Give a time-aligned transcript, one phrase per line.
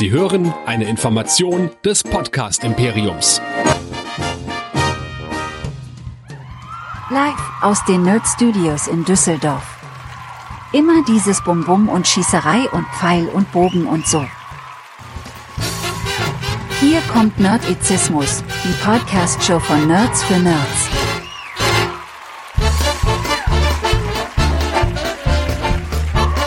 [0.00, 3.38] Sie hören eine Information des Podcast Imperiums.
[7.10, 9.62] Live aus den Nerd Studios in Düsseldorf.
[10.72, 14.24] Immer dieses Bum-Bum und Schießerei und Pfeil und Bogen und so.
[16.80, 20.88] Hier kommt Nerdizismus, die Podcast-Show von Nerds für Nerds.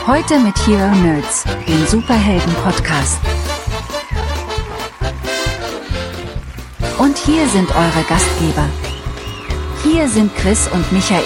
[0.08, 3.33] Heute mit Hero Nerds, dem Superhelden-Podcast.
[7.04, 8.66] Und hier sind eure Gastgeber.
[9.84, 11.22] Hier sind Chris und Michael.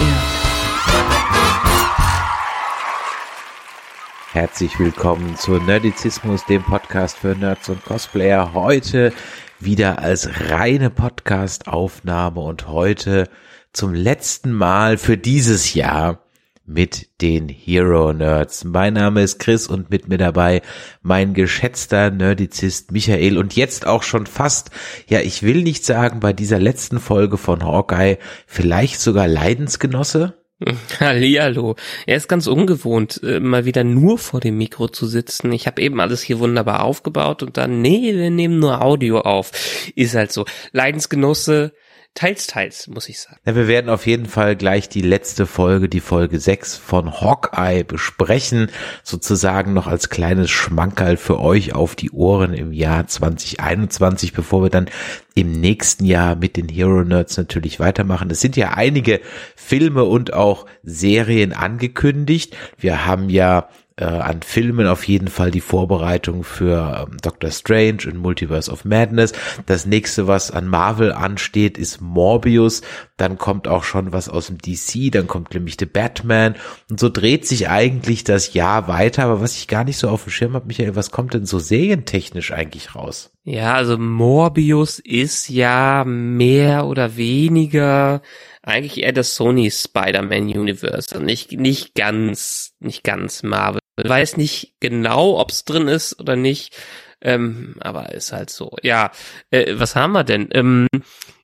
[4.31, 8.55] Herzlich willkommen zu Nerdizismus, dem Podcast für Nerds und Cosplayer.
[8.55, 9.13] Heute
[9.59, 13.29] wieder als reine Podcast-Aufnahme und heute
[13.71, 16.26] zum letzten Mal für dieses Jahr
[16.67, 18.65] mit den Hero Nerds.
[18.65, 20.61] Mein Name ist Chris und mit mir dabei
[21.01, 24.69] mein geschätzter Nerdizist Michael und jetzt auch schon fast,
[25.07, 30.33] ja, ich will nicht sagen bei dieser letzten Folge von Hawkeye, vielleicht sogar Leidensgenosse.
[30.99, 31.75] Hallihallo.
[32.05, 35.53] Er ist ganz ungewohnt, äh, mal wieder nur vor dem Mikro zu sitzen.
[35.53, 39.51] Ich habe eben alles hier wunderbar aufgebaut und dann, nee, wir nehmen nur Audio auf.
[39.95, 40.45] Ist halt so.
[40.73, 41.73] Leidensgenosse,
[42.17, 43.37] teils, teils, muss ich sagen.
[43.45, 47.83] Ja, wir werden auf jeden Fall gleich die letzte Folge, die Folge 6 von Hawkeye
[47.83, 48.71] besprechen,
[49.03, 54.71] sozusagen noch als kleines Schmankerl für euch auf die Ohren im Jahr 2021, bevor wir
[54.71, 54.89] dann
[55.35, 58.31] im nächsten Jahr mit den Hero Nerds natürlich weitermachen.
[58.31, 59.21] Es sind ja einige
[59.55, 62.57] Filme und auch Serien angekündigt.
[62.79, 67.99] Wir haben ja äh, an Filmen auf jeden Fall die Vorbereitung für ähm, Doctor Strange
[68.05, 69.33] und Multiverse of Madness.
[69.65, 72.81] Das nächste, was an Marvel ansteht, ist Morbius.
[73.17, 76.55] Dann kommt auch schon was aus dem DC, dann kommt nämlich The Batman.
[76.89, 79.23] Und so dreht sich eigentlich das Jahr weiter.
[79.23, 81.57] Aber was ich gar nicht so auf dem Schirm habe, Michael, was kommt denn so
[81.57, 83.31] serientechnisch eigentlich raus?
[83.43, 88.21] Ja, also Morbius ist ja mehr oder weniger
[88.61, 93.79] eigentlich eher das Sony Spider-Man Universe und nicht, nicht ganz, nicht ganz Marvel.
[93.97, 96.77] Weiß nicht genau, ob's drin ist oder nicht,
[97.21, 98.75] ähm, aber ist halt so.
[98.83, 99.11] Ja,
[99.49, 100.49] äh, was haben wir denn?
[100.51, 100.87] Ähm,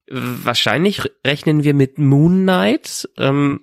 [0.07, 3.09] wahrscheinlich rechnen wir mit Moon Knight.
[3.17, 3.61] Ähm,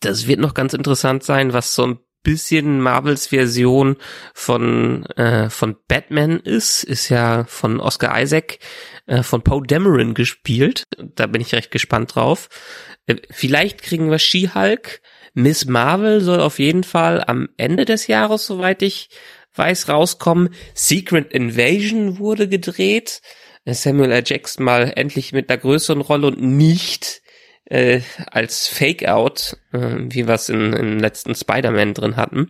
[0.00, 3.96] das wird noch ganz interessant sein, was so ein bisschen Marvels Version
[4.34, 8.58] von äh, von Batman ist, ist ja von Oscar Isaac,
[9.06, 10.84] äh, von Poe Dameron gespielt.
[10.98, 12.48] Da bin ich recht gespannt drauf.
[13.06, 15.00] Äh, vielleicht kriegen wir She-Hulk.
[15.38, 19.10] Miss Marvel soll auf jeden Fall am Ende des Jahres, soweit ich
[19.54, 20.48] weiß, rauskommen.
[20.72, 23.20] Secret Invasion wurde gedreht.
[23.66, 24.22] Samuel L.
[24.24, 27.20] Jackson mal endlich mit einer größeren Rolle und nicht
[27.66, 32.48] äh, als Fake-Out, äh, wie wir es in, in letzten Spider-Man drin hatten.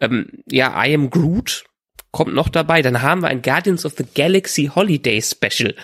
[0.00, 1.64] Ähm, ja, I Am Groot
[2.10, 2.80] kommt noch dabei.
[2.80, 5.74] Dann haben wir ein Guardians of the Galaxy Holiday Special,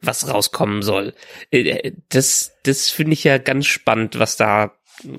[0.00, 1.12] was rauskommen soll.
[1.50, 4.72] Äh, das das finde ich ja ganz spannend, was da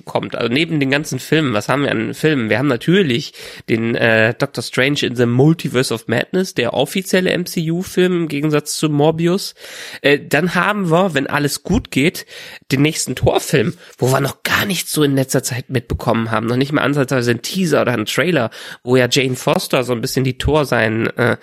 [0.05, 0.35] kommt.
[0.35, 2.49] Also neben den ganzen Filmen, was haben wir an Filmen?
[2.49, 3.33] Wir haben natürlich
[3.69, 8.89] den äh, Doctor Strange in the Multiverse of Madness, der offizielle MCU-Film im Gegensatz zu
[8.89, 9.55] Morbius.
[10.01, 12.25] Äh, dann haben wir, wenn alles gut geht,
[12.73, 16.55] den nächsten Torfilm, wo wir noch gar nichts so in letzter Zeit mitbekommen haben, noch
[16.55, 18.49] nicht mal ansatzweise ein Teaser oder ein Trailer,
[18.83, 21.37] wo ja Jane Foster so ein bisschen die Tor sein äh,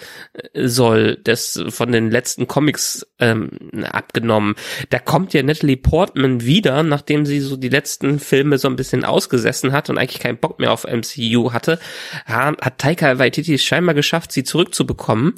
[0.54, 3.50] soll, das von den letzten Comics ähm,
[3.84, 4.54] abgenommen.
[4.90, 9.04] Da kommt ja Natalie Portman wieder, nachdem sie so die letzten Filme so ein bisschen
[9.04, 11.78] ausgesessen hat und eigentlich keinen Bock mehr auf MCU hatte,
[12.26, 15.34] hat Taika Waititi es scheinbar geschafft, sie zurückzubekommen.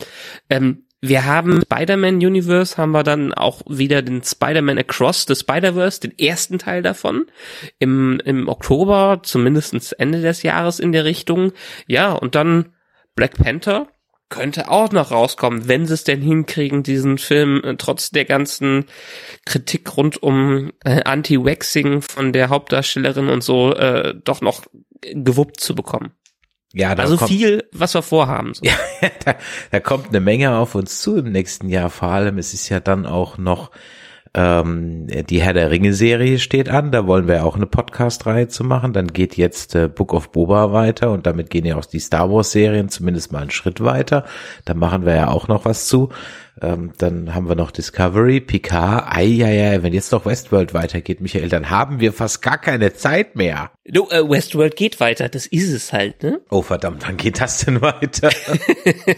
[0.49, 6.01] Ähm, wir haben Spider-Man Universe, haben wir dann auch wieder den Spider-Man Across the Spider-Verse,
[6.01, 7.27] den ersten Teil davon,
[7.81, 11.53] im, im Oktober, zumindestens Ende des Jahres in der Richtung.
[11.89, 12.73] Ja, und dann
[13.17, 13.89] Black Panther,
[14.29, 18.87] könnte auch noch rauskommen, wenn sie es denn hinkriegen, diesen Film äh, trotz der ganzen
[19.45, 24.65] Kritik rund um äh, Anti-Waxing von der Hauptdarstellerin und so äh, doch noch
[25.03, 26.13] gewuppt zu bekommen.
[26.75, 28.55] Ja, da also kommt, viel, was wir vorhaben.
[28.55, 28.63] So.
[29.03, 29.35] Ja, da,
[29.71, 31.91] da kommt eine Menge auf uns zu im nächsten Jahr.
[31.91, 33.71] Vor allem, es ist ja dann auch noch
[34.35, 38.95] ähm, die Herr der Ringe-Serie steht an, da wollen wir auch eine Podcast-Reihe zu machen.
[38.95, 42.31] Dann geht jetzt äh, Book of Boba weiter und damit gehen ja auch die Star
[42.31, 44.25] Wars-Serien zumindest mal einen Schritt weiter.
[44.65, 46.09] Da machen wir ja auch noch was zu.
[46.61, 51.71] Ähm, dann haben wir noch Discovery, Picard, ei, wenn jetzt noch Westworld weitergeht, Michael, dann
[51.71, 53.71] haben wir fast gar keine Zeit mehr.
[53.87, 56.43] Du, äh, Westworld geht weiter, das ist es halt, ne?
[56.51, 58.31] Oh verdammt, wann geht das denn weiter?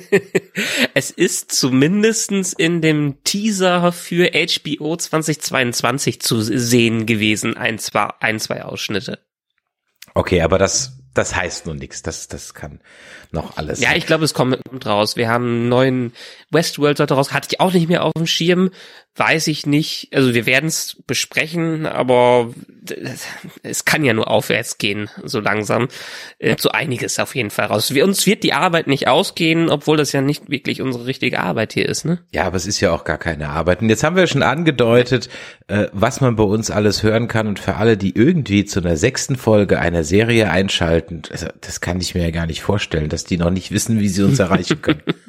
[0.95, 8.39] es ist zumindestens in dem Teaser für HBO 2022 zu sehen gewesen, ein, zwei, ein,
[8.39, 9.19] zwei Ausschnitte.
[10.15, 12.03] Okay, aber das das heißt nur nichts.
[12.03, 12.81] Das, das kann
[13.31, 13.81] noch alles.
[13.81, 15.17] Ja, ich glaube, es kommt raus.
[15.17, 16.13] Wir haben einen neuen
[16.51, 17.33] Westworld daraus.
[17.33, 18.71] Hatte ich auch nicht mehr auf dem Schirm.
[19.17, 20.09] Weiß ich nicht.
[20.13, 22.53] Also wir werden es besprechen, aber
[23.63, 25.87] es kann ja nur aufwärts gehen, so langsam.
[26.41, 27.95] Äh, so einiges auf jeden Fall raus.
[27.95, 31.75] Wir, uns wird die Arbeit nicht ausgehen, obwohl das ja nicht wirklich unsere richtige Arbeit
[31.75, 32.19] hier ist, ne?
[32.33, 33.83] Ja, aber es ist ja auch gar keine Arbeit.
[33.83, 35.29] Und jetzt haben wir schon angedeutet,
[35.67, 37.47] äh, was man bei uns alles hören kann.
[37.47, 42.01] Und für alle, die irgendwie zu einer sechsten Folge einer Serie einschalten, also das kann
[42.01, 44.83] ich mir ja gar nicht vorstellen, dass die noch nicht wissen, wie sie uns erreichen
[44.83, 45.03] können.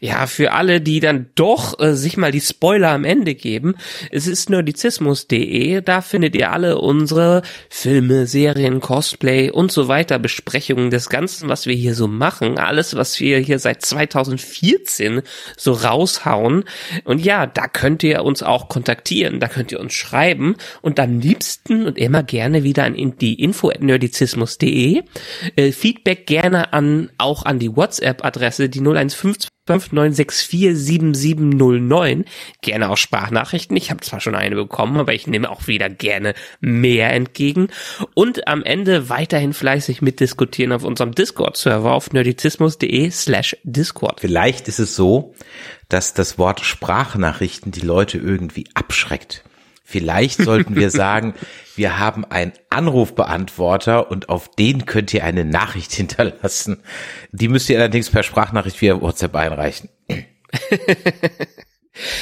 [0.00, 3.74] Ja, für alle, die dann doch äh, sich mal die Spoiler am Ende geben,
[4.10, 10.90] es ist nerdizismus.de, da findet ihr alle unsere Filme, Serien, Cosplay und so weiter, Besprechungen
[10.90, 15.22] des Ganzen, was wir hier so machen, alles, was wir hier seit 2014
[15.56, 16.64] so raushauen.
[17.04, 21.20] Und ja, da könnt ihr uns auch kontaktieren, da könnt ihr uns schreiben und am
[21.20, 25.02] liebsten und immer gerne wieder an die info at nerdizismus.de.
[25.56, 32.24] Äh, Feedback gerne an, auch an die WhatsApp-Adresse, die 0152 59647709.
[32.62, 33.76] Gerne auch Sprachnachrichten.
[33.76, 37.68] Ich habe zwar schon eine bekommen, aber ich nehme auch wieder gerne mehr entgegen.
[38.14, 44.20] Und am Ende weiterhin fleißig mitdiskutieren auf unserem Discord-Server auf nerdizismus.de slash Discord.
[44.20, 45.34] Vielleicht ist es so,
[45.88, 49.44] dass das Wort Sprachnachrichten die Leute irgendwie abschreckt.
[49.90, 51.34] Vielleicht sollten wir sagen,
[51.74, 56.84] wir haben einen Anrufbeantworter und auf den könnt ihr eine Nachricht hinterlassen.
[57.32, 59.88] Die müsst ihr allerdings per Sprachnachricht via WhatsApp einreichen.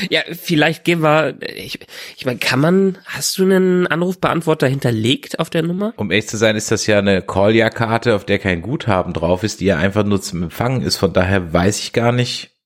[0.08, 1.80] ja, vielleicht gehen wir, ich,
[2.16, 5.92] ich meine, kann man, hast du einen Anrufbeantworter hinterlegt auf der Nummer?
[5.96, 9.60] Um ehrlich zu sein, ist das ja eine Call-Ja-Karte, auf der kein Guthaben drauf ist,
[9.60, 10.96] die ja einfach nur zum Empfangen ist.
[10.96, 12.57] Von daher weiß ich gar nicht,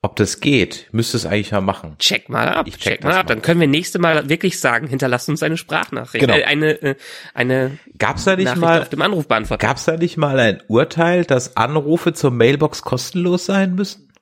[0.00, 1.96] ob das geht, müsste es eigentlich mal machen.
[1.98, 2.66] Check mal ab.
[2.68, 3.16] Ich check, check mal ab.
[3.28, 3.34] Mal.
[3.34, 6.24] Dann können wir nächste Mal wirklich sagen, hinterlasst uns eine Sprachnachricht.
[6.24, 6.38] Genau.
[6.38, 6.94] Äh, eine, äh,
[7.34, 9.66] eine Gab's da nicht Nachricht mal auf dem Anrufbeantworter.
[9.66, 14.12] Gab's da nicht mal ein Urteil, dass Anrufe zur Mailbox kostenlos sein müssen?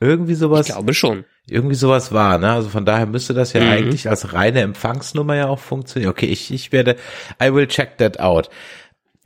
[0.00, 0.68] Irgendwie sowas.
[0.68, 1.24] Ich glaube schon.
[1.48, 2.50] Irgendwie sowas war, ne?
[2.52, 3.70] Also von daher müsste das ja mhm.
[3.70, 6.10] eigentlich als reine Empfangsnummer ja auch funktionieren.
[6.10, 6.96] Okay, ich, ich werde,
[7.40, 8.50] I will check that out.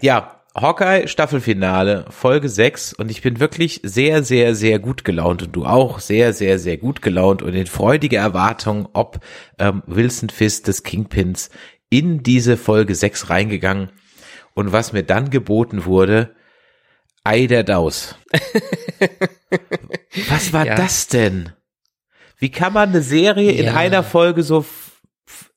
[0.02, 5.54] Ja, Hawkeye Staffelfinale, Folge 6 und ich bin wirklich sehr, sehr, sehr gut gelaunt und
[5.54, 9.20] du auch sehr, sehr, sehr gut gelaunt und in freudiger Erwartung, ob
[9.58, 11.50] ähm, Wilson Fisk des Kingpins
[11.90, 13.92] in diese Folge 6 reingegangen
[14.54, 16.34] und was mir dann geboten wurde,
[17.22, 18.14] Ei der Daus.
[20.28, 20.74] was war ja.
[20.74, 21.52] das denn?
[22.38, 23.62] Wie kann man eine Serie ja.
[23.62, 24.64] in einer Folge so,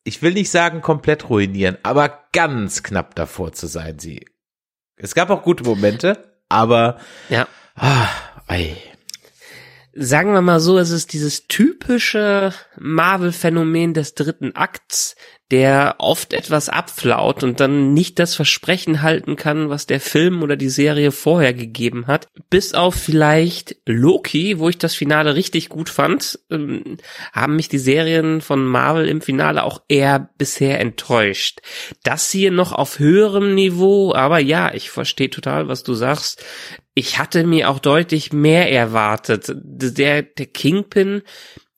[0.03, 4.25] ich will nicht sagen komplett ruinieren, aber ganz knapp davor zu sein, sie
[4.99, 6.97] es gab auch gute Momente, aber
[7.29, 7.47] ja.
[7.75, 8.07] Ah,
[8.47, 8.77] ey.
[10.01, 15.17] Sagen wir mal so, es ist dieses typische Marvel-Phänomen des dritten Akts,
[15.51, 20.55] der oft etwas abflaut und dann nicht das Versprechen halten kann, was der Film oder
[20.55, 22.27] die Serie vorher gegeben hat.
[22.49, 26.95] Bis auf vielleicht Loki, wo ich das Finale richtig gut fand, ähm,
[27.33, 31.59] haben mich die Serien von Marvel im Finale auch eher bisher enttäuscht.
[32.03, 36.41] Das hier noch auf höherem Niveau, aber ja, ich verstehe total, was du sagst.
[36.99, 39.53] Ich hatte mir auch deutlich mehr erwartet.
[39.55, 41.21] Der, der Kingpin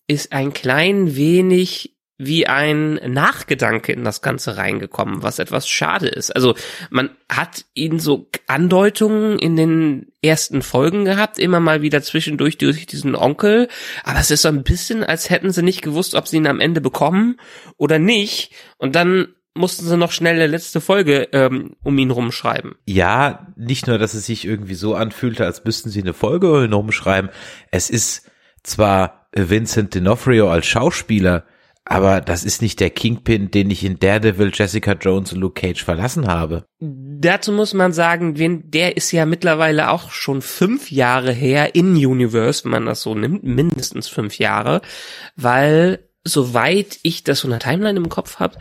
[0.08, 6.36] ist ein klein wenig wie ein Nachgedanke in das Ganze reingekommen, was etwas schade ist.
[6.36, 6.56] Also
[6.90, 12.88] man hat ihn so Andeutungen in den ersten Folgen gehabt, immer mal wieder zwischendurch durch
[12.88, 13.68] diesen Onkel,
[14.04, 16.60] aber es ist so ein bisschen, als hätten sie nicht gewusst, ob sie ihn am
[16.60, 17.40] Ende bekommen
[17.78, 18.54] oder nicht.
[18.80, 22.76] Und dann mussten sie noch schnell eine letzte Folge ähm, um ihn rumschreiben.
[22.86, 26.64] Ja, nicht nur, dass es sich irgendwie so anfühlte, als müssten sie eine Folge um
[26.64, 27.32] ihn rumschreiben.
[27.70, 28.30] Es ist
[28.64, 31.46] zwar Vincent D'Onofrio als Schauspieler,
[31.84, 35.84] aber das ist nicht der Kingpin, den ich in Daredevil, Jessica Jones und Luke Cage
[35.84, 36.66] verlassen habe.
[36.80, 38.36] Dazu muss man sagen,
[38.72, 43.16] der ist ja mittlerweile auch schon fünf Jahre her in Universe, wenn man das so
[43.16, 44.82] nimmt, mindestens fünf Jahre,
[45.36, 48.58] weil soweit ich das von der Timeline im Kopf habe,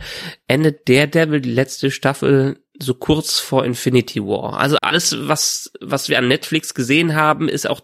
[0.47, 4.59] endet Daredevil die letzte Staffel so kurz vor Infinity War.
[4.59, 7.81] Also alles, was, was wir an Netflix gesehen haben, ist auch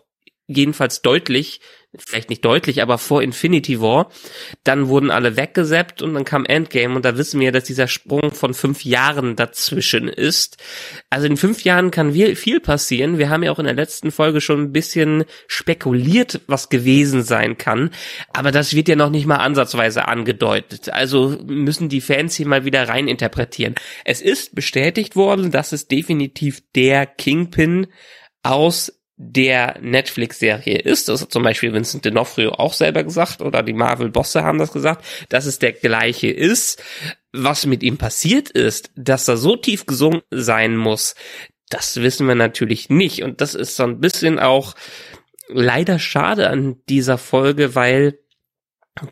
[0.48, 1.60] jedenfalls deutlich
[2.06, 4.12] vielleicht nicht deutlich, aber vor Infinity War,
[4.64, 8.32] dann wurden alle weggesappt und dann kam Endgame und da wissen wir, dass dieser Sprung
[8.32, 10.58] von fünf Jahren dazwischen ist.
[11.10, 13.18] Also in fünf Jahren kann viel passieren.
[13.18, 17.58] Wir haben ja auch in der letzten Folge schon ein bisschen spekuliert, was gewesen sein
[17.58, 17.92] kann,
[18.34, 20.90] aber das wird ja noch nicht mal ansatzweise angedeutet.
[20.90, 23.76] Also müssen die Fans hier mal wieder rein interpretieren.
[24.06, 27.88] Es ist bestätigt worden, dass es definitiv der Kingpin
[28.44, 31.10] aus der Netflix-Serie ist.
[31.10, 35.04] Das hat zum Beispiel Vincent D'Onofrio auch selber gesagt oder die Marvel-Bosse haben das gesagt,
[35.30, 36.82] dass es der gleiche ist.
[37.34, 41.16] was mit ihm passiert ist, dass er so tief gesungen sein muss,
[41.70, 43.24] das wissen wir natürlich nicht.
[43.24, 44.76] Und das ist so ein bisschen auch
[45.50, 48.20] leider schade an dieser Folge, weil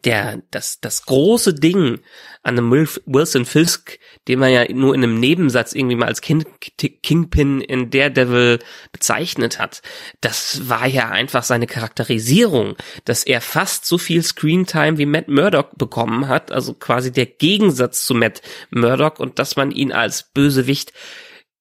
[0.03, 1.99] der, das, das große Ding
[2.43, 6.45] an einem Wilson Fisk, den man ja nur in einem Nebensatz irgendwie mal als King,
[6.77, 8.59] Kingpin in Daredevil
[8.91, 9.81] bezeichnet hat,
[10.21, 12.75] das war ja einfach seine Charakterisierung,
[13.05, 18.05] dass er fast so viel Screentime wie Matt Murdock bekommen hat, also quasi der Gegensatz
[18.05, 20.93] zu Matt Murdock und dass man ihn als Bösewicht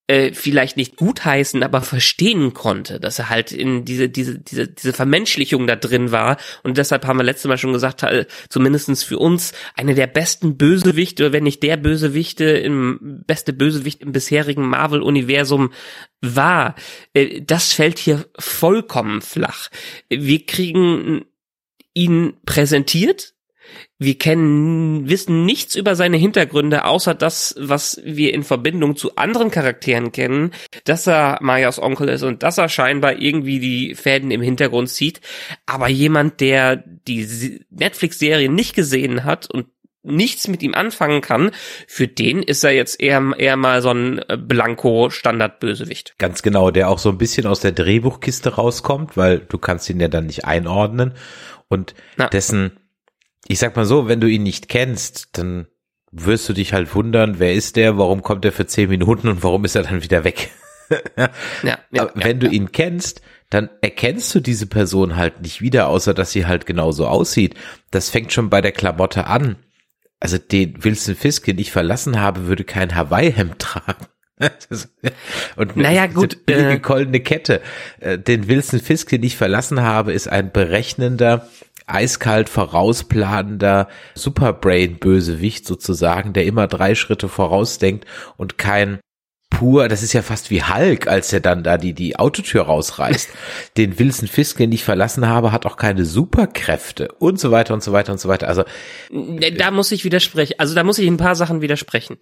[0.07, 4.93] äh, vielleicht nicht gutheißen, aber verstehen konnte, dass er halt in diese, diese, diese, diese
[4.93, 6.37] Vermenschlichung da drin war.
[6.63, 10.59] Und deshalb haben wir letztes Mal schon gesagt, äh, zumindestens für uns eine der besten
[10.59, 15.73] Bösewichte, wenn nicht der Bösewichte, im beste Bösewicht im bisherigen Marvel-Universum
[16.21, 16.75] war.
[17.15, 19.71] Äh, das fällt hier vollkommen flach.
[20.11, 21.25] Wir kriegen
[21.95, 23.34] ihn präsentiert,
[23.99, 29.51] wir kennen, wissen nichts über seine Hintergründe, außer das, was wir in Verbindung zu anderen
[29.51, 30.53] Charakteren kennen,
[30.85, 35.21] dass er Mayas Onkel ist und dass er scheinbar irgendwie die Fäden im Hintergrund zieht.
[35.67, 39.67] Aber jemand, der die Netflix-Serie nicht gesehen hat und
[40.05, 41.51] nichts mit ihm anfangen kann,
[41.87, 46.15] für den ist er jetzt eher, eher mal so ein äh, Blanko-Standard-Bösewicht.
[46.19, 50.01] Ganz genau, der auch so ein bisschen aus der Drehbuchkiste rauskommt, weil du kannst ihn
[50.01, 51.15] ja dann nicht einordnen
[51.69, 52.29] und Na.
[52.29, 52.79] dessen
[53.47, 55.67] ich sag mal so, wenn du ihn nicht kennst, dann
[56.11, 59.43] wirst du dich halt wundern, wer ist der, warum kommt er für zehn Minuten und
[59.43, 60.51] warum ist er dann wieder weg?
[61.17, 61.31] ja,
[61.63, 63.21] ja, ja, wenn du ihn kennst,
[63.51, 67.55] dann erkennst du diese Person halt nicht wieder, außer dass sie halt genauso aussieht.
[67.91, 69.57] Das fängt schon bei der Klamotte an.
[70.21, 74.07] Also den Wilson Fisk, den ich verlassen habe, würde kein Hawaii-Hemd tragen.
[75.57, 77.61] und naja, gut, billige äh, goldene Kette.
[78.01, 81.49] Äh, den Wilson Fisk, den ich verlassen habe, ist ein berechnender,
[81.87, 89.01] eiskalt vorausplanender Superbrain-Bösewicht sozusagen, der immer drei Schritte vorausdenkt und kein
[89.55, 93.31] pur, das ist ja fast wie Hulk, als er dann da die, die Autotür rausreißt.
[93.77, 97.83] Den Wilson Fisk, den ich verlassen habe, hat auch keine Superkräfte und so weiter und
[97.83, 98.49] so weiter und so weiter.
[98.49, 98.65] Also
[99.11, 100.55] da muss ich widersprechen.
[100.59, 102.19] Also da muss ich ein paar Sachen widersprechen.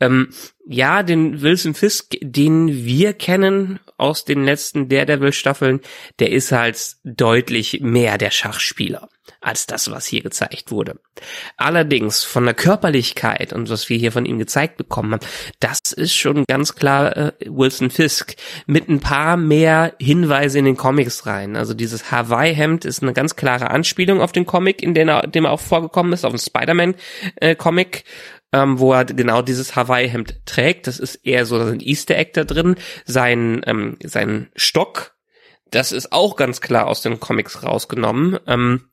[0.00, 0.30] Ähm,
[0.72, 5.80] ja, den Wilson Fisk, den wir kennen aus den letzten Daredevil-Staffeln,
[6.20, 9.08] der ist halt deutlich mehr der Schachspieler
[9.40, 11.00] als das, was hier gezeigt wurde.
[11.56, 15.26] Allerdings von der Körperlichkeit und was wir hier von ihm gezeigt bekommen haben,
[15.58, 18.36] das ist schon ganz klar äh, Wilson Fisk
[18.66, 21.56] mit ein paar mehr Hinweise in den Comics rein.
[21.56, 25.46] Also dieses Hawaii-Hemd ist eine ganz klare Anspielung auf den Comic, in dem er, dem
[25.46, 27.96] er auch vorgekommen ist, auf den Spider-Man-Comic.
[27.96, 28.02] Äh,
[28.52, 30.86] ähm, wo er genau dieses Hawaii-Hemd trägt.
[30.86, 32.76] Das ist eher so ein Easter Egg da drin.
[33.04, 35.14] Sein, ähm, sein Stock,
[35.70, 38.38] das ist auch ganz klar aus den Comics rausgenommen.
[38.46, 38.90] Ähm,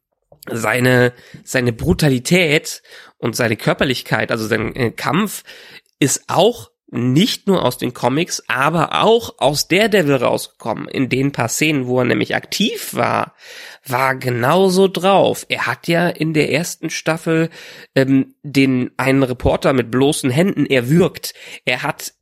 [0.49, 2.81] seine, seine Brutalität
[3.17, 5.43] und seine Körperlichkeit, also sein äh, Kampf,
[5.99, 10.87] ist auch nicht nur aus den Comics, aber auch aus Daredevil rausgekommen.
[10.87, 13.33] In den paar Szenen, wo er nämlich aktiv war,
[13.85, 15.45] war genauso drauf.
[15.49, 17.49] Er hat ja in der ersten Staffel
[17.93, 21.33] ähm, den einen Reporter mit bloßen Händen erwürgt.
[21.65, 22.13] Er hat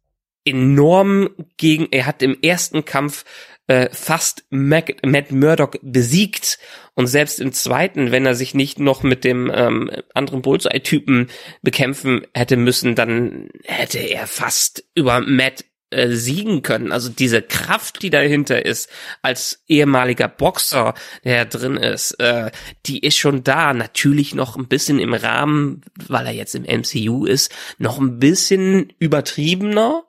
[0.45, 3.24] enorm gegen, er hat im ersten Kampf
[3.67, 6.60] äh, fast Mac, Matt Murdock besiegt
[6.93, 11.27] und selbst im zweiten, wenn er sich nicht noch mit dem ähm, anderen Bullseye-Typen
[11.62, 16.91] bekämpfen hätte müssen, dann hätte er fast über Matt äh, siegen können.
[16.91, 18.89] Also diese Kraft, die dahinter ist,
[19.22, 20.93] als ehemaliger Boxer,
[21.24, 22.51] der drin ist, äh,
[22.86, 23.74] die ist schon da.
[23.74, 28.93] Natürlich noch ein bisschen im Rahmen, weil er jetzt im MCU ist, noch ein bisschen
[29.00, 30.03] übertriebener,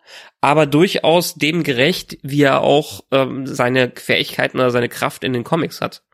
[0.47, 5.43] aber durchaus dem gerecht, wie er auch ähm, seine Fähigkeiten oder seine Kraft in den
[5.43, 6.05] Comics hat.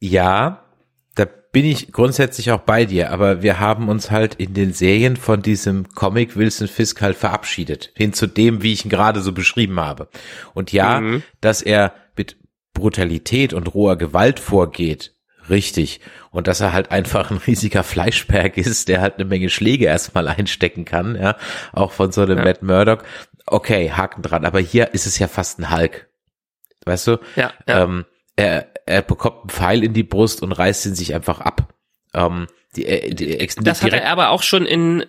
[0.00, 0.66] Ja,
[1.14, 5.16] da bin ich grundsätzlich auch bei dir, aber wir haben uns halt in den Serien
[5.16, 9.32] von diesem Comic Wilson Fisk halt verabschiedet, hin zu dem, wie ich ihn gerade so
[9.32, 10.08] beschrieben habe.
[10.52, 11.22] Und ja, mhm.
[11.40, 12.36] dass er mit
[12.74, 15.14] Brutalität und roher Gewalt vorgeht,
[15.50, 16.00] richtig.
[16.30, 20.28] Und dass er halt einfach ein riesiger Fleischberg ist, der halt eine Menge Schläge erstmal
[20.28, 21.36] einstecken kann, ja,
[21.72, 22.44] auch von so einem ja.
[22.44, 23.04] Matt Murdock.
[23.46, 24.44] Okay, Haken dran.
[24.44, 26.08] Aber hier ist es ja fast ein Hulk.
[26.84, 27.18] Weißt du?
[27.36, 27.52] Ja.
[27.66, 27.84] ja.
[27.84, 28.04] Ähm,
[28.36, 31.74] er, er bekommt einen Pfeil in die Brust und reißt ihn sich einfach ab.
[32.14, 35.04] Ähm, die, äh, die, die, das hat er aber auch schon in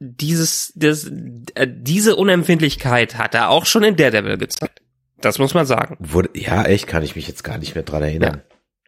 [0.00, 1.10] dieses, das,
[1.54, 4.82] äh, diese Unempfindlichkeit hat er auch schon in Daredevil gezeigt.
[5.20, 5.96] Das muss man sagen.
[6.00, 8.42] Wurde, ja, echt, kann ich mich jetzt gar nicht mehr dran erinnern.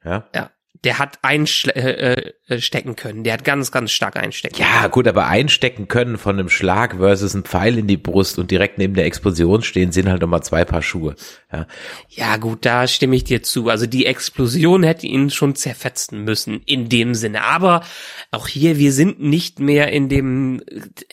[0.04, 0.10] Ja.
[0.10, 0.28] Ja.
[0.34, 0.50] ja.
[0.84, 3.24] Der hat einstecken äh, äh, können.
[3.24, 4.56] Der hat ganz, ganz stark einstecken.
[4.58, 8.50] Ja, gut, aber einstecken können von einem Schlag versus ein Pfeil in die Brust und
[8.50, 11.14] direkt neben der Explosion stehen, sind halt nochmal zwei Paar Schuhe.
[11.52, 11.66] Ja.
[12.08, 13.68] ja, gut, da stimme ich dir zu.
[13.68, 17.42] Also die Explosion hätte ihn schon zerfetzen müssen in dem Sinne.
[17.42, 17.82] Aber
[18.30, 20.62] auch hier, wir sind nicht mehr in dem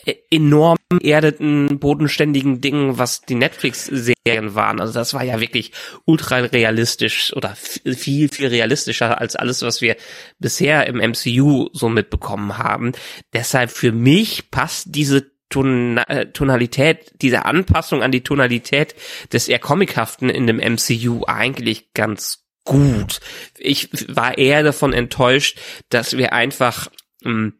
[0.04, 4.80] äh, enorm erdeten, bodenständigen Ding, was die Netflix-Serien waren.
[4.80, 5.72] Also das war ja wirklich
[6.04, 9.96] ultra realistisch oder viel, viel realistischer als alles, was wir
[10.38, 12.92] bisher im MCU so mitbekommen haben.
[13.32, 18.94] Deshalb für mich passt diese äh, Tonalität, diese Anpassung an die Tonalität
[19.32, 23.20] des eher Comichaften in dem MCU eigentlich ganz gut.
[23.58, 25.58] Ich war eher davon enttäuscht,
[25.90, 26.88] dass wir einfach
[27.22, 27.52] mh, hm,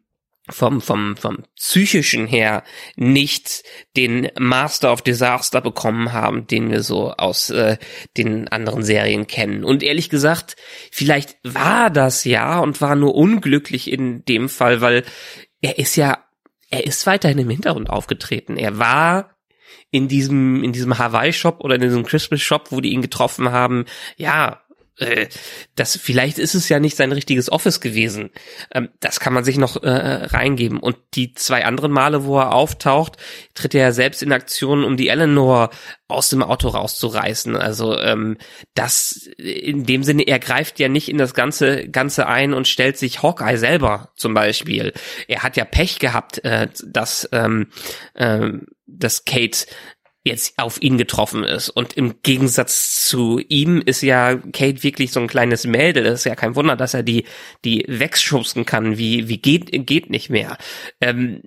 [0.49, 2.63] vom, vom, vom psychischen her
[2.95, 3.63] nicht
[3.97, 7.77] den Master of Disaster bekommen haben, den wir so aus äh,
[8.15, 9.63] den anderen Serien kennen.
[9.63, 10.55] Und ehrlich gesagt,
[10.91, 15.03] vielleicht war das ja und war nur unglücklich in dem Fall, weil
[15.61, 16.19] er ist ja,
[16.69, 18.57] er ist weiterhin im Hintergrund aufgetreten.
[18.57, 19.35] Er war
[19.89, 23.85] in diesem, in diesem Hawaii-Shop oder in diesem Christmas-Shop, wo die ihn getroffen haben,
[24.17, 24.61] ja,
[24.97, 25.27] äh,
[25.75, 28.29] das vielleicht ist es ja nicht sein richtiges Office gewesen.
[28.71, 30.79] Ähm, das kann man sich noch äh, reingeben.
[30.79, 33.17] Und die zwei anderen Male, wo er auftaucht,
[33.53, 35.69] tritt er ja selbst in Aktion, um die Eleanor
[36.07, 37.55] aus dem Auto rauszureißen.
[37.55, 38.37] Also ähm,
[38.73, 42.97] das in dem Sinne, er greift ja nicht in das ganze Ganze ein und stellt
[42.97, 44.93] sich Hawkeye selber zum Beispiel.
[45.27, 47.67] Er hat ja Pech gehabt, äh, dass ähm,
[48.13, 48.51] äh,
[48.87, 49.65] dass Kate
[50.25, 51.69] jetzt auf ihn getroffen ist.
[51.69, 56.03] Und im Gegensatz zu ihm ist ja Kate wirklich so ein kleines Mädel.
[56.03, 57.25] Das ist ja kein Wunder, dass er die,
[57.63, 60.57] die wegschubsen kann, wie, wie geht, geht nicht mehr.
[60.99, 61.41] Ähm,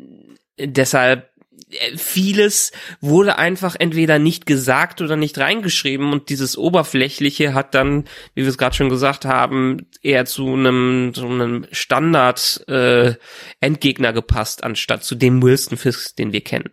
[0.59, 1.29] deshalb
[1.71, 2.71] äh, vieles
[3.01, 8.05] wurde einfach entweder nicht gesagt oder nicht reingeschrieben und dieses Oberflächliche hat dann,
[8.37, 13.15] wie wir es gerade schon gesagt haben, eher zu einem, zu einem Standard äh,
[13.61, 16.71] Endgegner gepasst, anstatt zu dem Wilson Fisk, den wir kennen.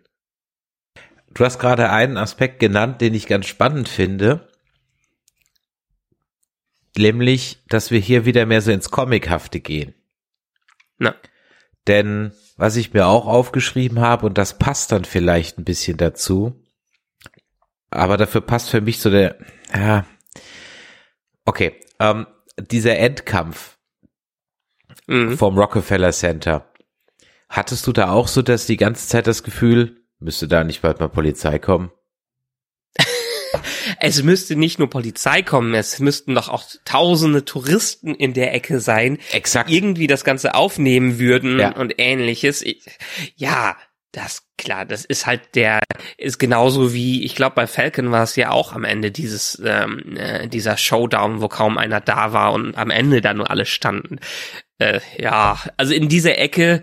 [1.35, 4.47] Du hast gerade einen Aspekt genannt, den ich ganz spannend finde.
[6.97, 9.93] Nämlich, dass wir hier wieder mehr so ins Comichafte gehen.
[10.97, 11.13] Na.
[11.87, 16.63] Denn was ich mir auch aufgeschrieben habe, und das passt dann vielleicht ein bisschen dazu,
[17.91, 19.37] aber dafür passt für mich so der,
[19.73, 20.05] ja,
[21.43, 22.27] okay, ähm,
[22.57, 23.77] dieser Endkampf
[25.07, 25.37] mhm.
[25.37, 26.71] vom Rockefeller Center.
[27.49, 30.99] Hattest du da auch so, dass die ganze Zeit das Gefühl, Müsste da nicht bald
[30.99, 31.91] mal Polizei kommen?
[33.99, 38.79] es müsste nicht nur Polizei kommen, es müssten doch auch tausende Touristen in der Ecke
[38.79, 39.69] sein, Exakt.
[39.69, 41.75] irgendwie das Ganze aufnehmen würden ja.
[41.75, 42.65] und ähnliches.
[43.35, 43.77] Ja,
[44.13, 45.81] das klar, das ist halt der
[46.17, 50.17] ist genauso wie ich glaube bei Falcon war es ja auch am Ende dieses ähm,
[50.17, 54.17] äh, dieser Showdown, wo kaum einer da war und am Ende da nur alle standen.
[54.79, 56.81] Äh, ja, also in dieser Ecke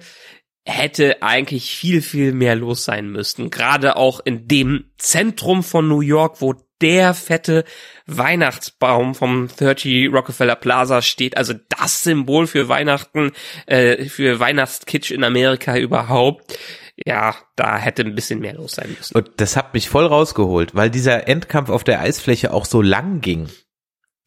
[0.64, 3.50] hätte eigentlich viel, viel mehr los sein müssen.
[3.50, 7.64] Gerade auch in dem Zentrum von New York, wo der fette
[8.06, 11.36] Weihnachtsbaum vom 30 Rockefeller Plaza steht.
[11.36, 13.32] Also das Symbol für Weihnachten,
[13.66, 16.58] äh, für Weihnachtskitsch in Amerika überhaupt.
[17.06, 19.16] Ja, da hätte ein bisschen mehr los sein müssen.
[19.16, 23.20] Und das hat mich voll rausgeholt, weil dieser Endkampf auf der Eisfläche auch so lang
[23.20, 23.48] ging.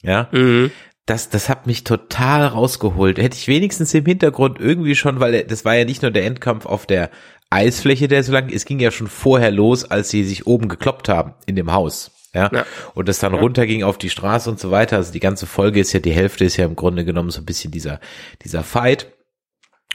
[0.02, 0.72] Ja, mhm
[1.06, 3.20] das, das hat mich total rausgeholt.
[3.20, 6.66] Hätte ich wenigstens im Hintergrund irgendwie schon, weil das war ja nicht nur der Endkampf
[6.66, 7.12] auf der
[7.52, 11.10] Eisfläche, der so lang, es ging ja schon vorher los, als sie sich oben gekloppt
[11.10, 12.12] haben in dem Haus.
[12.34, 12.66] Ja, ja.
[12.94, 13.40] und das dann ja.
[13.40, 14.98] runterging auf die Straße und so weiter.
[14.98, 17.46] Also die ganze Folge ist ja, die Hälfte ist ja im Grunde genommen so ein
[17.46, 18.02] bisschen dieser,
[18.44, 19.08] dieser Fight.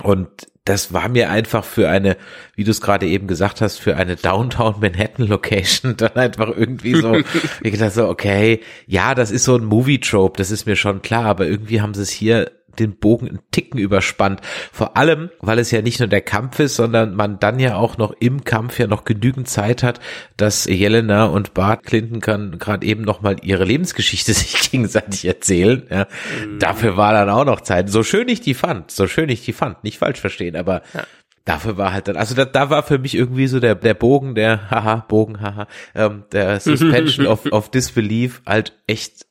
[0.02, 0.28] Und
[0.64, 2.16] das war mir einfach für eine,
[2.54, 6.94] wie du es gerade eben gesagt hast, für eine Downtown Manhattan Location dann einfach irgendwie
[6.94, 7.16] so,
[7.62, 11.02] ich dachte so, okay, ja, das ist so ein Movie Trope, das ist mir schon
[11.02, 14.40] klar, aber irgendwie haben sie es hier den Bogen einen Ticken überspannt.
[14.72, 17.98] Vor allem, weil es ja nicht nur der Kampf ist, sondern man dann ja auch
[17.98, 20.00] noch im Kampf ja noch genügend Zeit hat,
[20.36, 25.86] dass Jelena und Bart Clinton kann gerade eben noch mal ihre Lebensgeschichte sich gegenseitig erzählen.
[25.90, 26.06] Ja.
[26.44, 26.58] Mhm.
[26.58, 27.90] Dafür war dann auch noch Zeit.
[27.90, 31.04] So schön ich die fand, so schön ich die fand, nicht falsch verstehen, aber ja.
[31.46, 34.34] Dafür war halt dann, also da, da war für mich irgendwie so der, der Bogen,
[34.34, 39.26] der, haha, Bogen, haha, ähm, der Suspension of, of Disbelief halt echt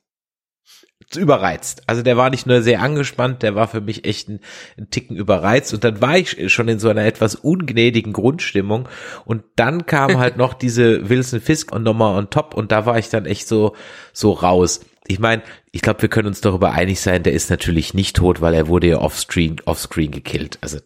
[1.16, 1.84] überreizt.
[1.88, 4.40] Also der war nicht nur sehr angespannt, der war für mich echt ein,
[4.78, 8.88] ein Ticken überreizt und dann war ich schon in so einer etwas ungnädigen Grundstimmung
[9.26, 13.00] und dann kam halt noch diese Wilson Fisk und nochmal on top und da war
[13.00, 13.76] ich dann echt so,
[14.14, 14.82] so raus.
[15.08, 15.42] Ich meine,
[15.72, 18.68] ich glaube, wir können uns darüber einig sein, der ist natürlich nicht tot, weil er
[18.68, 20.60] wurde ja offscreen, offscreen gekillt.
[20.62, 20.80] Also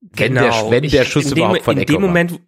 [0.00, 0.42] wenn genau.
[0.42, 2.40] der, wenn der Schuss überhaupt von in dem Moment,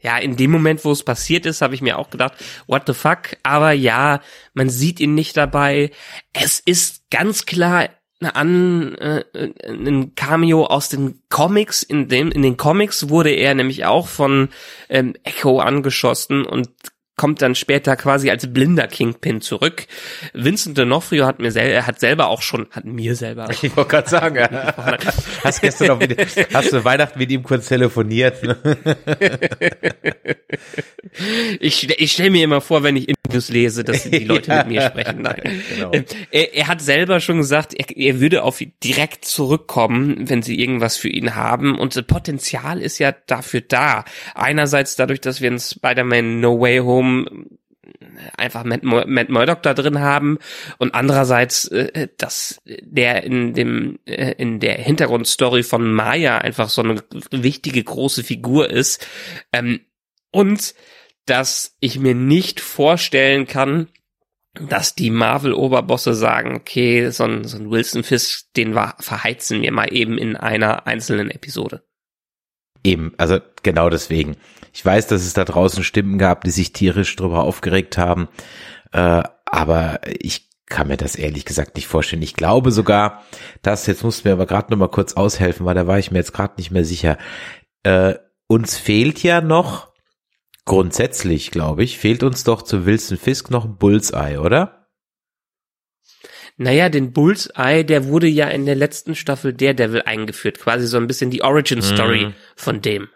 [0.00, 2.34] ja, in dem Moment, wo es passiert ist, habe ich mir auch gedacht,
[2.66, 3.36] what the fuck?
[3.42, 4.20] Aber ja,
[4.54, 5.90] man sieht ihn nicht dabei.
[6.32, 7.88] Es ist ganz klar
[8.20, 9.24] an äh,
[9.64, 11.82] ein Cameo aus den Comics.
[11.82, 14.48] In dem in den Comics wurde er nämlich auch von
[14.88, 16.70] ähm, Echo angeschossen und
[17.18, 19.86] kommt dann später quasi als blinder Kingpin zurück.
[20.32, 23.48] Vincent D'Onofrio hat mir selber, hat selber auch schon, hat mir selber.
[23.60, 24.74] Ich wollte gerade sagen, ja.
[25.44, 28.42] hast gestern noch wieder, hast du Weihnachten mit ihm kurz telefoniert?
[28.42, 28.56] Ne?
[31.60, 34.82] ich ich stelle mir immer vor, wenn ich Interviews lese, dass die Leute mit mir
[34.82, 35.22] sprechen.
[35.22, 35.62] Nein.
[35.74, 35.90] Genau.
[36.30, 40.96] Er, er, hat selber schon gesagt, er, er würde auf direkt zurückkommen, wenn sie irgendwas
[40.96, 41.78] für ihn haben.
[41.78, 44.04] Und das Potenzial ist ja dafür da.
[44.34, 47.58] Einerseits dadurch, dass wir in Spider-Man No Way Home um
[48.36, 50.38] einfach Matt, Matt Murdock da drin haben
[50.78, 56.82] und andererseits, äh, dass der in dem äh, in der Hintergrundstory von Maya einfach so
[56.82, 59.06] eine wichtige große Figur ist
[59.52, 59.80] ähm,
[60.30, 60.74] und
[61.26, 63.88] dass ich mir nicht vorstellen kann,
[64.54, 69.72] dass die Marvel-Oberbosse sagen, okay, so ein, so ein Wilson Fisk, den wir verheizen wir
[69.72, 71.82] mal eben in einer einzelnen Episode.
[72.84, 74.36] Eben, also genau deswegen.
[74.72, 78.28] Ich weiß, dass es da draußen Stimmen gab, die sich tierisch drüber aufgeregt haben,
[78.92, 82.22] äh, aber ich kann mir das ehrlich gesagt nicht vorstellen.
[82.22, 83.22] Ich glaube sogar,
[83.62, 86.18] dass, jetzt mussten wir aber gerade noch mal kurz aushelfen, weil da war ich mir
[86.18, 87.16] jetzt gerade nicht mehr sicher.
[87.82, 88.14] Äh,
[88.46, 89.92] uns fehlt ja noch,
[90.64, 94.77] grundsätzlich glaube ich, fehlt uns doch zu Wilson Fisk noch ein Bullseye, oder?
[96.58, 101.06] Naja, den Bullseye, der wurde ja in der letzten Staffel Daredevil eingeführt, quasi so ein
[101.06, 102.34] bisschen die Origin Story mhm.
[102.56, 103.08] von dem.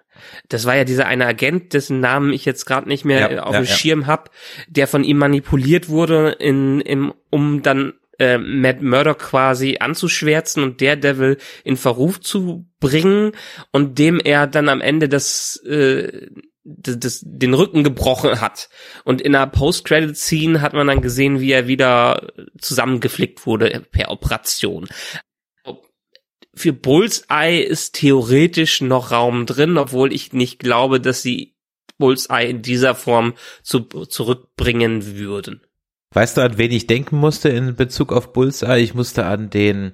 [0.48, 3.57] Das war ja dieser eine Agent, dessen Namen ich jetzt gerade nicht mehr ja, auf
[3.57, 3.70] dem ja.
[3.70, 4.31] Schirm hab,
[4.68, 10.81] der von ihm manipuliert wurde, in, im, um dann äh, Matt Murdock quasi anzuschwärzen und
[10.81, 13.33] Daredevil in Verruf zu bringen
[13.72, 16.28] und dem er dann am Ende das äh,
[16.64, 18.68] das, das, den Rücken gebrochen hat.
[19.05, 24.88] Und in einer Post-Credit-Scene hat man dann gesehen, wie er wieder zusammengeflickt wurde per Operation
[26.55, 31.57] für Bullseye ist theoretisch noch Raum drin, obwohl ich nicht glaube, dass sie
[31.98, 35.62] Bullseye in dieser Form zu, zurückbringen würden.
[36.12, 38.81] Weißt du, an wen ich denken musste in Bezug auf Bullseye?
[38.81, 39.92] Ich musste an den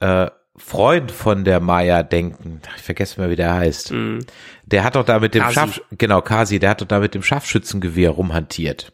[0.00, 2.60] äh, Freund von der Maya denken.
[2.76, 3.92] Ich vergesse mal, wie der heißt.
[3.92, 4.18] Mm.
[4.66, 7.22] Der hat doch da mit dem Scharf, genau, Kasi, der hat doch da mit dem
[7.22, 8.92] Scharfschützengewehr rumhantiert.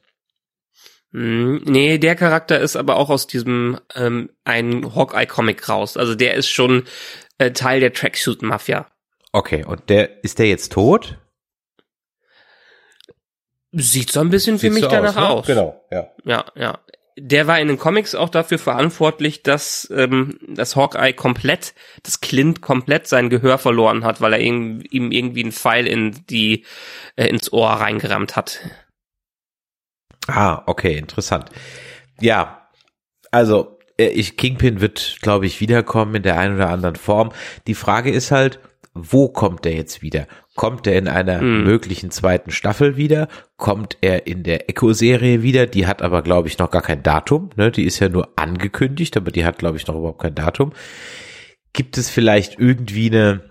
[1.13, 5.97] Hm, nee, der Charakter ist aber auch aus diesem ähm, ein Hawkeye-Comic raus.
[5.97, 6.85] Also der ist schon
[7.39, 8.87] äh, Teil der Tracksuit-Mafia.
[9.33, 11.19] Okay, und der ist der jetzt tot?
[13.73, 15.29] Sieht so ein bisschen Sieht für mich so danach aus, ne?
[15.29, 15.47] aus.
[15.47, 16.09] Genau, ja.
[16.25, 16.79] Ja, ja.
[17.21, 22.61] Der war in den Comics auch dafür verantwortlich, dass ähm, das Hawkeye komplett, das Clint
[22.61, 26.65] komplett sein Gehör verloren hat, weil er ihm, ihm irgendwie einen Pfeil in die
[27.17, 28.61] äh, ins Ohr reingerammt hat.
[30.29, 31.51] Ah, okay, interessant.
[32.21, 32.69] Ja,
[33.31, 37.33] also äh, ich Kingpin wird, glaube ich, wiederkommen in der einen oder anderen Form.
[37.67, 38.61] Die Frage ist halt,
[39.11, 40.27] wo kommt er jetzt wieder?
[40.55, 41.65] Kommt er in einer hm.
[41.65, 43.29] möglichen zweiten Staffel wieder?
[43.57, 45.67] Kommt er in der Echo-Serie wieder?
[45.67, 47.51] Die hat aber, glaube ich, noch gar kein Datum.
[47.57, 47.71] Ne?
[47.71, 50.73] Die ist ja nur angekündigt, aber die hat, glaube ich, noch überhaupt kein Datum.
[51.73, 53.49] Gibt es vielleicht irgendwie eine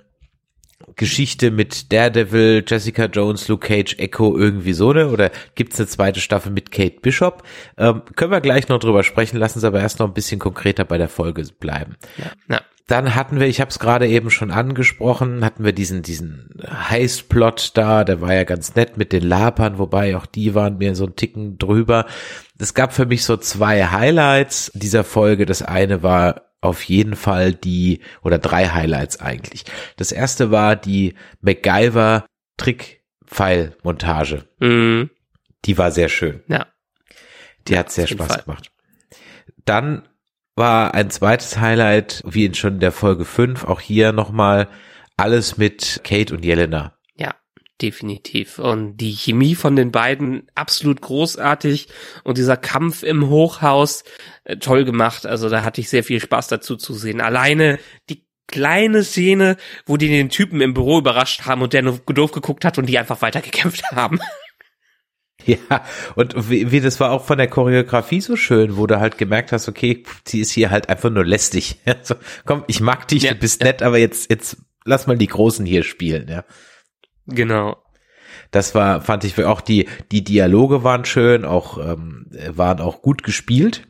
[0.96, 5.10] Geschichte mit Daredevil, Jessica Jones, Luke Cage, Echo irgendwie so ne?
[5.10, 7.44] Oder gibt's eine zweite Staffel mit Kate Bishop?
[7.78, 10.86] Ähm, können wir gleich noch drüber sprechen, lassen Sie aber erst noch ein bisschen konkreter
[10.86, 11.96] bei der Folge bleiben.
[12.18, 12.62] Ja, ja.
[12.88, 17.72] Dann hatten wir, ich habe es gerade eben schon angesprochen, hatten wir diesen diesen Heist-Plot
[17.76, 21.06] da, der war ja ganz nett mit den Lapern, wobei auch die waren mir so
[21.06, 22.06] ein Ticken drüber.
[22.58, 25.46] Es gab für mich so zwei Highlights dieser Folge.
[25.46, 29.66] Das eine war auf jeden Fall die, oder drei Highlights eigentlich.
[29.98, 34.46] Das erste war die MacGyver Trick-Pfeil-Montage.
[34.60, 35.10] Mhm.
[35.66, 36.42] Die war sehr schön.
[36.48, 36.68] Ja.
[37.68, 38.44] Die ja, hat sehr Spaß Fall.
[38.44, 38.72] gemacht.
[39.66, 40.08] Dann
[40.58, 44.68] war ein zweites Highlight, wie in schon der Folge 5, auch hier nochmal
[45.16, 46.98] alles mit Kate und Jelena
[47.82, 48.60] definitiv.
[48.60, 51.88] Und die Chemie von den beiden absolut großartig
[52.24, 54.04] und dieser Kampf im Hochhaus
[54.44, 55.26] äh, toll gemacht.
[55.26, 57.22] Also da hatte ich sehr viel Spaß dazu zu sehen.
[57.22, 62.00] Alleine die kleine Szene, wo die den Typen im Büro überrascht haben und der nur
[62.06, 64.20] doof geguckt hat und die einfach weitergekämpft haben.
[65.70, 65.84] Ja,
[66.16, 69.54] und wie, wie das war auch von der Choreografie so schön, wo du halt gemerkt
[69.54, 71.80] hast, okay, sie ist hier halt einfach nur lästig.
[71.86, 73.68] Also, komm, ich mag dich, ja, du bist ja.
[73.68, 76.44] nett, aber jetzt, jetzt lass mal die Großen hier spielen, ja.
[77.28, 77.78] Genau.
[78.52, 83.24] Das war, fand ich auch die, die Dialoge waren schön, auch, ähm, waren auch gut
[83.24, 83.88] gespielt.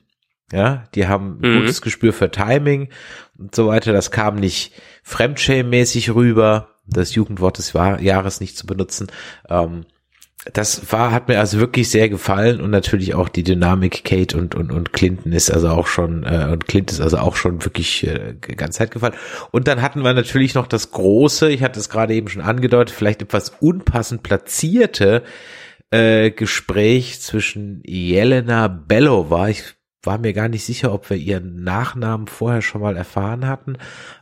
[0.51, 1.59] Ja, die haben mhm.
[1.59, 2.89] gutes Gespür für Timing
[3.37, 3.91] und so weiter.
[3.91, 9.07] Das kam nicht Fremdschämmäßig rüber, das Jugendwort des Jahres nicht zu benutzen.
[9.49, 9.85] Ähm,
[10.53, 14.55] das war, hat mir also wirklich sehr gefallen und natürlich auch die Dynamik Kate und,
[14.55, 18.05] und, und Clinton ist also auch schon, äh, und Clint ist also auch schon wirklich
[18.07, 19.15] äh, ganz Zeit gefallen.
[19.51, 22.95] Und dann hatten wir natürlich noch das große, ich hatte es gerade eben schon angedeutet,
[22.95, 25.23] vielleicht etwas unpassend platzierte
[25.91, 29.63] äh, Gespräch zwischen Jelena Belova, ich
[30.03, 33.77] war mir gar nicht sicher, ob wir ihren Nachnamen vorher schon mal erfahren hatten.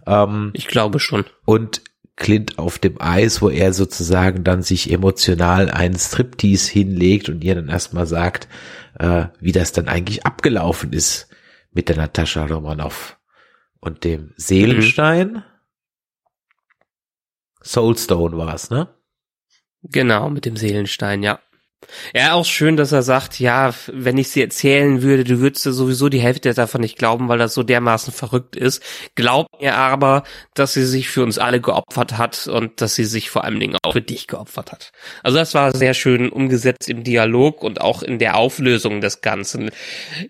[0.08, 1.26] Ähm, ich glaube schon.
[1.46, 1.82] Und
[2.16, 7.56] Clint auf dem Eis, wo er sozusagen dann sich emotional einen Striptease hinlegt und ihr
[7.56, 8.48] dann erstmal sagt,
[9.00, 11.28] äh, wie das dann eigentlich abgelaufen ist
[11.72, 13.20] mit der Natascha Romanoff
[13.82, 15.32] und dem Seelenstein.
[15.34, 15.44] Mhm.
[17.62, 18.88] Soulstone war es, ne?
[19.82, 21.40] Genau, mit dem Seelenstein, ja.
[22.14, 26.10] Ja, auch schön, dass er sagt, ja, wenn ich sie erzählen würde, du würdest sowieso
[26.10, 28.82] die Hälfte davon nicht glauben, weil das so dermaßen verrückt ist.
[29.16, 33.30] Glaub mir aber, dass sie sich für uns alle geopfert hat und dass sie sich
[33.30, 34.92] vor allen Dingen auch für dich geopfert hat.
[35.24, 39.72] Also das war sehr schön umgesetzt im Dialog und auch in der Auflösung des Ganzen.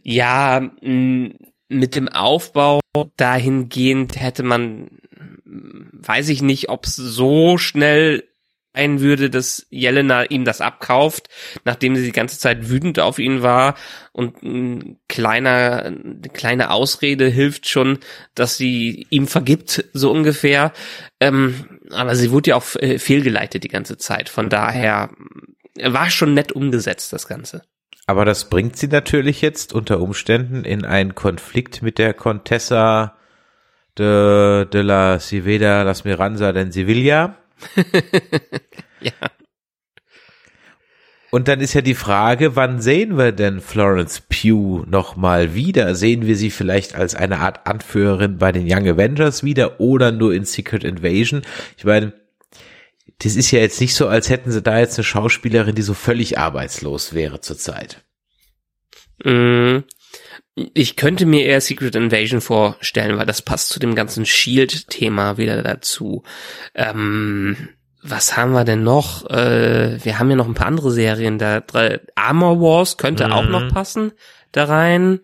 [0.03, 2.79] Ja, mit dem Aufbau
[3.17, 4.89] dahingehend hätte man,
[5.45, 8.23] weiß ich nicht, ob es so schnell
[8.75, 11.29] ein würde, dass Jelena ihm das abkauft,
[11.63, 13.75] nachdem sie die ganze Zeit wütend auf ihn war
[14.11, 17.99] und ein kleiner, eine kleine Ausrede hilft schon,
[18.35, 20.71] dass sie ihm vergibt, so ungefähr.
[21.19, 24.29] Ähm, aber sie wurde ja auch äh, fehlgeleitet die ganze Zeit.
[24.29, 25.09] Von daher
[25.77, 27.63] äh, war schon nett umgesetzt, das Ganze.
[28.07, 33.15] Aber das bringt sie natürlich jetzt unter Umständen in einen Konflikt mit der Contessa
[33.97, 37.37] de, de la Civeda Las Miranza de Sevilla
[39.01, 39.11] ja.
[41.31, 45.93] Und dann ist ja die Frage, wann sehen wir denn Florence Pugh noch mal wieder?
[45.93, 50.33] Sehen wir sie vielleicht als eine Art Anführerin bei den Young Avengers wieder oder nur
[50.33, 51.41] in Secret Invasion?
[51.77, 52.13] Ich meine,
[53.19, 55.93] das ist ja jetzt nicht so, als hätten sie da jetzt eine Schauspielerin, die so
[55.93, 58.03] völlig arbeitslos wäre zurzeit.
[59.23, 59.79] Mm,
[60.55, 65.61] ich könnte mir eher Secret Invasion vorstellen, weil das passt zu dem ganzen Shield-Thema wieder
[65.61, 66.23] dazu.
[66.73, 67.69] Ähm,
[68.01, 69.29] was haben wir denn noch?
[69.29, 71.61] Äh, wir haben ja noch ein paar andere Serien da.
[72.15, 73.33] Armor Wars könnte mhm.
[73.33, 74.13] auch noch passen
[74.53, 75.19] da rein.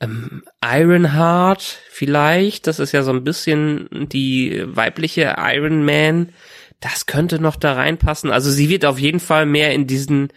[0.00, 6.30] Ähm, Ironheart vielleicht, das ist ja so ein bisschen die weibliche Iron Man.
[6.80, 8.30] Das könnte noch da reinpassen.
[8.30, 10.28] Also sie wird auf jeden Fall mehr in diesen,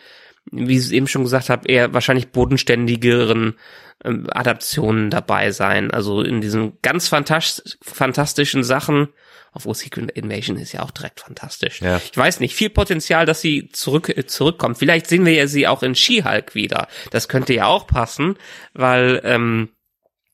[0.51, 3.55] wie ich es eben schon gesagt habe, eher wahrscheinlich bodenständigeren
[4.03, 5.91] ähm, Adaptionen dabei sein.
[5.91, 9.09] Also in diesen ganz fantast fantastischen Sachen,
[9.53, 11.81] obwohl Secret Invasion ist ja auch direkt fantastisch.
[11.81, 11.97] Ja.
[11.97, 14.77] Ich weiß nicht, viel Potenzial, dass sie zurück äh, zurückkommt.
[14.77, 16.87] Vielleicht sehen wir ja sie auch in She-Hulk wieder.
[17.11, 18.35] Das könnte ja auch passen,
[18.73, 19.69] weil ähm,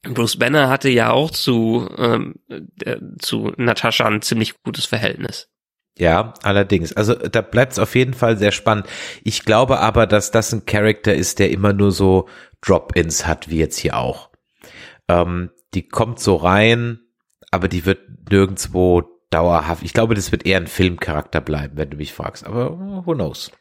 [0.04, 2.36] Bruce Banner hatte ja auch zu ähm,
[2.84, 5.50] äh, zu Natascha ein ziemlich gutes Verhältnis.
[5.98, 6.94] Ja, allerdings.
[6.94, 8.88] Also da bleibt es auf jeden Fall sehr spannend.
[9.24, 12.28] Ich glaube aber, dass das ein Charakter ist, der immer nur so
[12.62, 14.30] Drop-ins hat, wie jetzt hier auch.
[15.08, 17.00] Ähm, die kommt so rein,
[17.52, 18.00] aber die wird
[18.30, 19.84] nirgendwo dauerhaft.
[19.84, 22.46] Ich glaube, das wird eher ein Filmcharakter bleiben, wenn du mich fragst.
[22.46, 23.52] Aber who knows?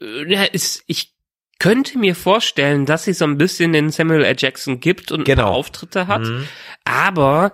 [0.00, 1.14] Äh, ja, ist, ich
[1.58, 4.36] könnte mir vorstellen, dass sie so ein bisschen den Samuel L.
[4.36, 5.50] Jackson gibt und genau.
[5.50, 6.22] Auftritte hat.
[6.22, 6.48] Mhm.
[6.84, 7.52] Aber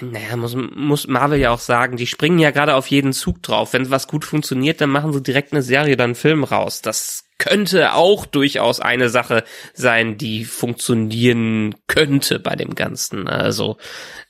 [0.00, 3.72] naja, muss, muss Marvel ja auch sagen, die springen ja gerade auf jeden Zug drauf.
[3.72, 6.82] Wenn was gut funktioniert, dann machen sie direkt eine Serie, dann einen Film raus.
[6.82, 13.28] Das könnte auch durchaus eine Sache sein, die funktionieren könnte bei dem Ganzen.
[13.28, 13.76] Also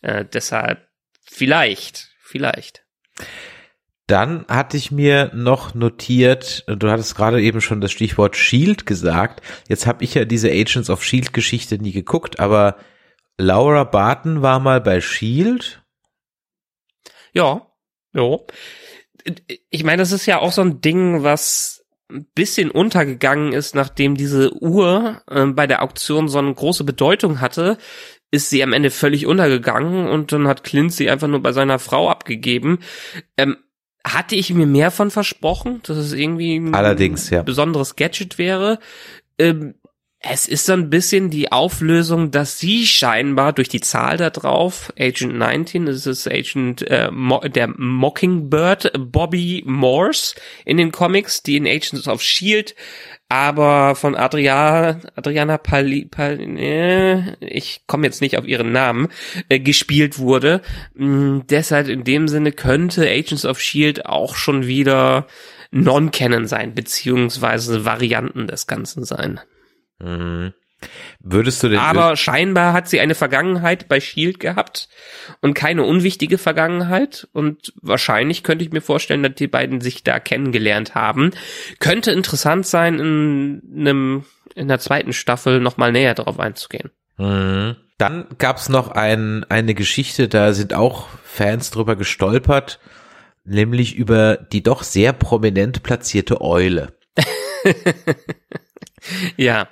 [0.02, 0.88] äh, deshalb
[1.24, 2.84] vielleicht, vielleicht.
[4.06, 9.42] Dann hatte ich mir noch notiert, du hattest gerade eben schon das Stichwort Shield gesagt.
[9.68, 12.76] Jetzt habe ich ja diese Agents of Shield Geschichte nie geguckt, aber
[13.38, 15.82] Laura Barton war mal bei Shield.
[17.32, 17.66] Ja,
[18.14, 18.38] ja.
[19.70, 24.16] Ich meine, das ist ja auch so ein Ding, was ein bisschen untergegangen ist, nachdem
[24.16, 27.78] diese Uhr äh, bei der Auktion so eine große Bedeutung hatte,
[28.30, 31.78] ist sie am Ende völlig untergegangen und dann hat Clint sie einfach nur bei seiner
[31.78, 32.78] Frau abgegeben.
[33.36, 33.56] Ähm,
[34.06, 37.42] hatte ich mir mehr von versprochen, dass es irgendwie ein Allerdings, ja.
[37.42, 38.78] besonderes Gadget wäre.
[39.38, 39.74] Ähm,
[40.30, 44.92] es ist so ein bisschen die Auflösung, dass sie scheinbar durch die Zahl da drauf,
[44.98, 50.34] Agent 19, das ist Agent äh, Mo der Mockingbird, Bobby Morse
[50.64, 52.74] in den Comics, die in Agents of Shield,
[53.28, 59.08] aber von Adria, Adriana Pali, Pali äh, ich komme jetzt nicht auf ihren Namen,
[59.48, 60.62] äh, gespielt wurde.
[60.94, 65.26] Mm, deshalb in dem Sinne könnte Agents of Shield auch schon wieder
[65.72, 69.40] Non-Canon sein, beziehungsweise Varianten des Ganzen sein.
[69.98, 70.52] Mhm.
[71.20, 74.88] Würdest du denn Aber scheinbar hat sie eine Vergangenheit bei Shield gehabt
[75.40, 77.26] und keine unwichtige Vergangenheit.
[77.32, 81.30] Und wahrscheinlich könnte ich mir vorstellen, dass die beiden sich da kennengelernt haben.
[81.80, 86.90] Könnte interessant sein, in einem in der zweiten Staffel nochmal näher darauf einzugehen.
[87.16, 87.76] Mhm.
[87.98, 92.78] Dann gab's noch ein, eine Geschichte, da sind auch Fans drüber gestolpert,
[93.44, 96.92] nämlich über die doch sehr prominent platzierte Eule.
[99.36, 99.68] ja.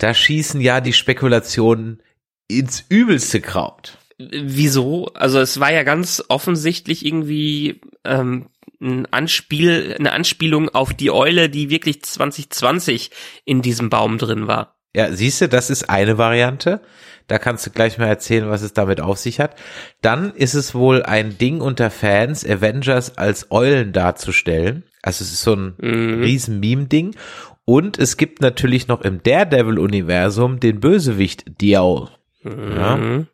[0.00, 2.02] Da schießen ja die Spekulationen
[2.48, 3.98] ins übelste Kraut.
[4.18, 5.06] Wieso?
[5.14, 8.48] Also es war ja ganz offensichtlich irgendwie ähm,
[8.80, 13.10] ein Anspiel, eine Anspielung auf die Eule, die wirklich 2020
[13.44, 14.76] in diesem Baum drin war.
[14.96, 16.80] Ja, siehst du, das ist eine Variante.
[17.26, 19.56] Da kannst du gleich mal erzählen, was es damit auf sich hat.
[20.02, 24.84] Dann ist es wohl ein Ding unter Fans, Avengers als Eulen darzustellen.
[25.02, 26.22] Also es ist so ein mhm.
[26.22, 27.16] riesen Meme-Ding.
[27.64, 32.10] Und es gibt natürlich noch im Daredevil-Universum den Bösewicht Diaol.
[32.42, 32.76] Mhm.
[32.76, 33.24] Ja.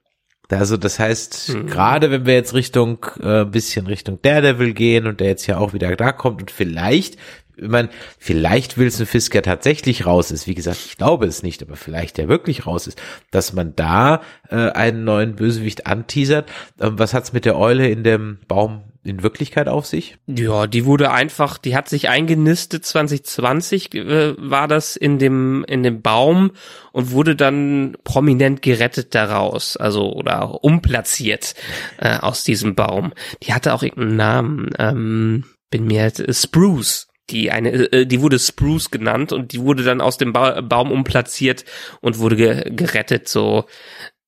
[0.58, 1.66] Also das heißt, mhm.
[1.66, 5.72] gerade wenn wir jetzt Richtung, äh, bisschen Richtung Daredevil gehen und der jetzt ja auch
[5.72, 7.16] wieder da kommt und vielleicht,
[7.56, 10.46] ich meine, vielleicht Wilson Fisker tatsächlich raus ist.
[10.46, 14.22] Wie gesagt, ich glaube es nicht, aber vielleicht der wirklich raus ist, dass man da
[14.48, 16.50] äh, einen neuen Bösewicht anteasert.
[16.80, 20.18] Ähm, was hat's mit der Eule in dem Baum in Wirklichkeit auf sich?
[20.26, 25.82] Ja, die wurde einfach, die hat sich eingenistet 2020 äh, war das in dem in
[25.82, 26.52] dem Baum
[26.92, 31.54] und wurde dann prominent gerettet daraus, also oder umplatziert
[31.98, 33.12] äh, aus diesem Baum.
[33.42, 37.06] Die hatte auch irgendeinen Namen, ähm, bin mir äh, Spruce.
[37.30, 40.90] Die eine, äh, die wurde Spruce genannt und die wurde dann aus dem ba Baum
[40.90, 41.64] umplatziert
[42.00, 43.28] und wurde ge gerettet.
[43.28, 43.66] So,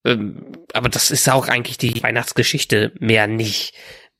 [0.05, 3.73] ähm, aber das ist auch eigentlich die Weihnachtsgeschichte mehr nicht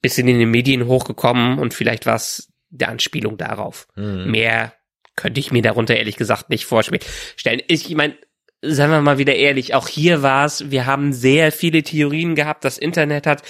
[0.04, 3.88] bisschen in den Medien hochgekommen und vielleicht war es der Anspielung darauf.
[3.96, 4.30] Mhm.
[4.30, 4.74] Mehr
[5.16, 7.62] könnte ich mir darunter ehrlich gesagt nicht vorstellen.
[7.68, 8.16] Ich meine,
[8.62, 12.66] seien wir mal wieder ehrlich, auch hier war es, wir haben sehr viele Theorien gehabt,
[12.66, 13.44] das Internet hat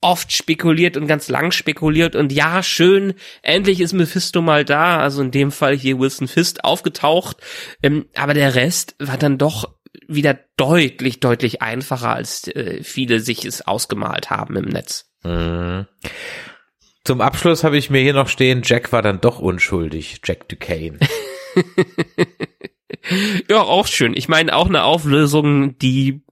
[0.00, 5.22] oft spekuliert und ganz lang spekuliert und ja, schön, endlich ist Mephisto mal da, also
[5.22, 7.36] in dem Fall hier Wilson Fist aufgetaucht,
[7.82, 9.76] ähm, aber der Rest war dann doch
[10.08, 15.11] wieder deutlich, deutlich einfacher, als äh, viele sich es ausgemalt haben im Netz.
[15.24, 15.86] Mhm.
[17.04, 20.98] Zum Abschluss habe ich mir hier noch stehen, Jack war dann doch unschuldig, Jack Duquesne.
[23.48, 24.14] ja, auch schön.
[24.16, 26.22] Ich meine, auch eine Auflösung, die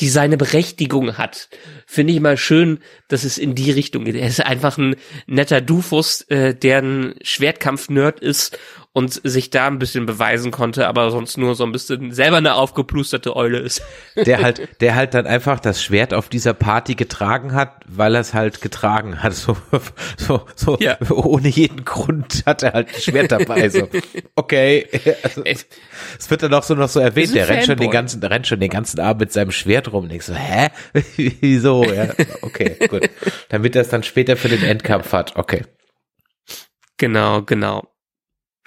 [0.00, 1.48] die seine Berechtigung hat.
[1.86, 4.14] Finde ich mal schön, dass es in die Richtung geht.
[4.14, 8.58] Er ist einfach ein netter Dufus, äh, der ein Schwertkampf-Nerd ist
[8.96, 12.54] und sich da ein bisschen beweisen konnte, aber sonst nur so ein bisschen selber eine
[12.54, 13.82] aufgeplusterte Eule ist.
[14.16, 18.22] Der halt, der halt dann einfach das Schwert auf dieser Party getragen hat, weil er
[18.22, 19.34] es halt getragen hat.
[19.34, 19.54] So,
[20.16, 20.96] so, so ja.
[21.10, 23.68] ohne jeden Grund hat er halt ein Schwert dabei.
[23.68, 23.86] So,
[24.34, 24.88] okay.
[25.22, 28.30] Also, es wird dann auch so noch so erwähnt, der rennt schon den ganzen, der
[28.30, 30.04] rennt schon den ganzen Abend mit seinem Schwert rum.
[30.04, 30.68] Und ich so, hä?
[31.16, 31.84] Wieso?
[31.84, 33.10] Ja, okay, gut.
[33.50, 35.36] Damit er es dann später für den Endkampf hat.
[35.36, 35.64] Okay.
[36.96, 37.86] Genau, genau.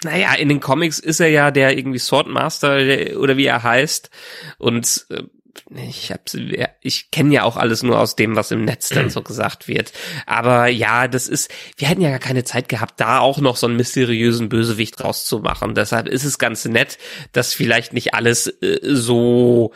[0.04, 2.76] Naja, in den Comics ist er ja der irgendwie Swordmaster
[3.16, 4.10] oder wie er heißt.
[4.58, 5.24] Und äh,
[5.88, 6.36] ich hab's,
[6.80, 9.92] ich kenne ja auch alles nur aus dem, was im Netz dann so gesagt wird.
[10.26, 13.66] Aber ja, das ist, wir hätten ja gar keine Zeit gehabt, da auch noch so
[13.66, 15.74] einen mysteriösen Bösewicht rauszumachen.
[15.74, 16.98] Deshalb ist es ganz nett,
[17.32, 19.72] dass vielleicht nicht alles äh, so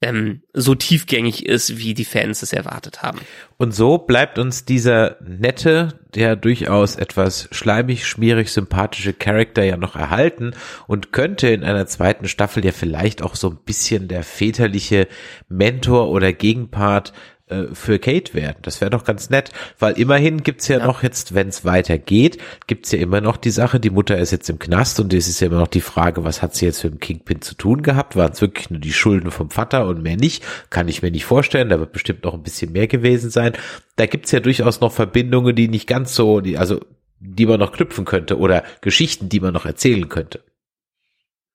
[0.00, 3.18] ähm, so tiefgängig ist, wie die Fans es erwartet haben.
[3.56, 9.96] Und so bleibt uns dieser nette, der durchaus etwas schleimig, schmierig, sympathische Charakter ja noch
[9.96, 10.52] erhalten
[10.86, 15.08] und könnte in einer zweiten Staffel ja vielleicht auch so ein bisschen der väterliche
[15.48, 17.12] Mentor oder Gegenpart
[17.48, 18.58] äh, für Kate werden.
[18.62, 20.86] Das wäre doch ganz nett, weil immerhin gibt's ja, ja.
[20.86, 24.48] noch jetzt, wenn es weitergeht, gibt's ja immer noch die Sache, die Mutter ist jetzt
[24.50, 26.94] im Knast und es ist ja immer noch die Frage, was hat sie jetzt mit
[26.94, 28.16] dem Kingpin zu tun gehabt?
[28.16, 30.44] Waren es wirklich nur die Schulden vom Vater und mehr nicht?
[30.70, 33.52] Kann ich mir nicht vorstellen, da wird bestimmt noch ein bisschen mehr gewesen sein.
[33.96, 36.80] Da gibt's ja durchaus noch Verbindungen, die nicht ganz so, die, also
[37.20, 40.40] die man noch knüpfen könnte oder Geschichten, die man noch erzählen könnte.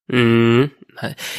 [0.08, 0.72] Mhm.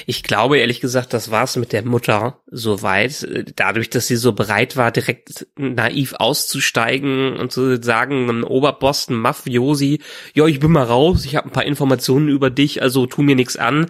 [0.06, 3.26] Ich glaube ehrlich gesagt, das war's mit der Mutter soweit.
[3.56, 9.16] Dadurch, dass sie so bereit war, direkt naiv auszusteigen und zu sagen, ein Oberboss, ein
[9.16, 10.00] Mafiosi,
[10.34, 13.36] ja, ich bin mal raus, ich habe ein paar Informationen über dich, also tu mir
[13.36, 13.86] nichts an.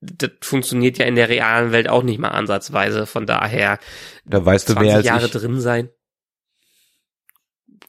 [0.00, 3.06] Das funktioniert ja in der realen Welt auch nicht mal ansatzweise.
[3.06, 3.78] Von daher,
[4.24, 5.30] da weißt du mehr als Jahre ich.
[5.30, 5.90] drin sein.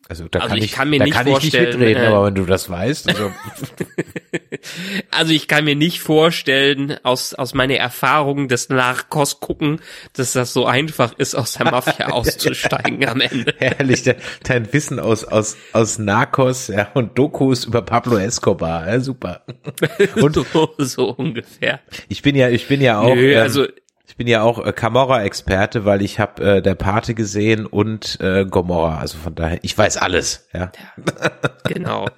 [0.10, 2.08] Also da Also kann ich kann mir da nicht kann ich nicht vorstellen, mitreden, äh,
[2.08, 3.32] aber wenn du das weißt, also,
[5.12, 9.80] Also ich kann mir nicht vorstellen, aus, aus meiner Erfahrung des Narcos gucken,
[10.14, 13.54] dass das so einfach ist, aus der Mafia auszusteigen am Ende.
[13.60, 19.00] herrlich, de- dein Wissen aus, aus, aus Narcos ja, und Dokus über Pablo Escobar, ja,
[19.00, 19.44] super.
[20.16, 21.80] Und so, so ungefähr.
[22.10, 23.68] ich bin ja, ich bin ja auch, Nö, ähm, also
[24.06, 28.46] ich bin ja auch äh, Camorra-Experte, weil ich habe äh, der Pate gesehen und äh,
[28.46, 30.72] Gomorra, also von daher, ich weiß alles, ja.
[31.66, 32.10] Genau.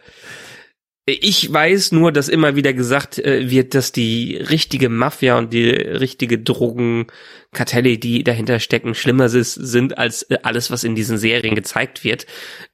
[1.08, 5.70] Ich weiß nur, dass immer wieder gesagt äh, wird, dass die richtige Mafia und die
[5.70, 11.54] richtige Drogenkartelle, die dahinter stecken, schlimmer ist, sind als äh, alles, was in diesen Serien
[11.54, 12.26] gezeigt wird.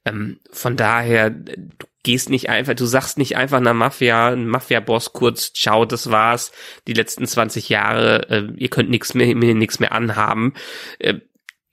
[0.06, 5.12] Ähm, von daher, du gehst nicht einfach, du sagst nicht einfach einer Mafia, ein Mafia-Boss
[5.12, 6.52] kurz, ciao, das war's,
[6.86, 10.54] die letzten 20 Jahre, äh, ihr könnt nichts mehr, mir nichts mehr anhaben.
[10.98, 11.20] Äh,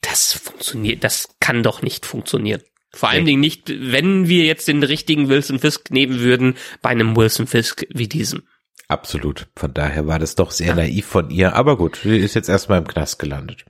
[0.02, 2.62] das funktioniert, das kann doch nicht funktionieren.
[2.92, 3.32] Vor allen Nee.
[3.32, 7.86] Dingen nicht, wenn wir jetzt den richtigen Wilson Fisk nehmen würden, bei einem Wilson Fisk
[7.90, 8.44] wie diesem.
[8.88, 9.48] Absolut.
[9.56, 12.80] Von daher war das doch sehr naiv von ihr, aber gut, sie ist jetzt erstmal
[12.80, 13.66] im Knast gelandet.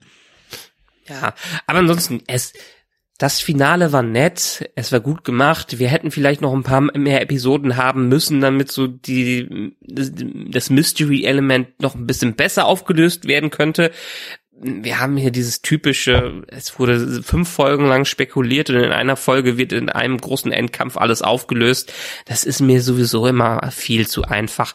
[1.07, 1.33] Ja,
[1.67, 2.53] aber ansonsten, es,
[3.19, 5.77] das Finale war nett, es war gut gemacht.
[5.77, 11.81] Wir hätten vielleicht noch ein paar mehr Episoden haben müssen, damit so die, das, Mystery-Element
[11.81, 13.91] noch ein bisschen besser aufgelöst werden könnte.
[14.61, 19.57] Wir haben hier dieses typische, es wurde fünf Folgen lang spekuliert und in einer Folge
[19.57, 21.93] wird in einem großen Endkampf alles aufgelöst.
[22.25, 24.73] Das ist mir sowieso immer viel zu einfach.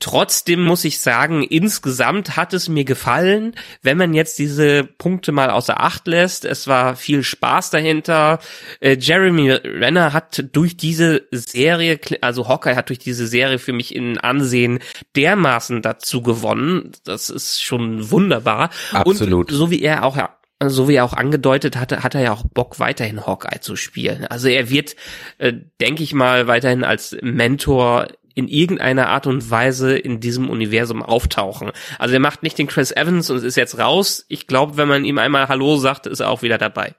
[0.00, 5.50] Trotzdem muss ich sagen, insgesamt hat es mir gefallen, wenn man jetzt diese Punkte mal
[5.50, 6.46] außer Acht lässt.
[6.46, 8.38] Es war viel Spaß dahinter.
[8.80, 13.94] Äh, Jeremy Renner hat durch diese Serie, also Hawkeye hat durch diese Serie für mich
[13.94, 14.78] in Ansehen
[15.14, 16.92] dermaßen dazu gewonnen.
[17.04, 18.70] Das ist schon wunderbar.
[18.92, 19.20] Absolut.
[19.20, 20.16] Und so wie er auch
[20.64, 24.24] so wie er auch angedeutet hatte, hat er ja auch Bock, weiterhin Hawkeye zu spielen.
[24.26, 24.96] Also er wird,
[25.36, 31.02] äh, denke ich mal, weiterhin als Mentor in irgendeiner Art und Weise in diesem Universum
[31.02, 31.72] auftauchen.
[31.98, 34.24] Also er macht nicht den Chris Evans und ist jetzt raus.
[34.28, 36.94] Ich glaube, wenn man ihm einmal Hallo sagt, ist er auch wieder dabei.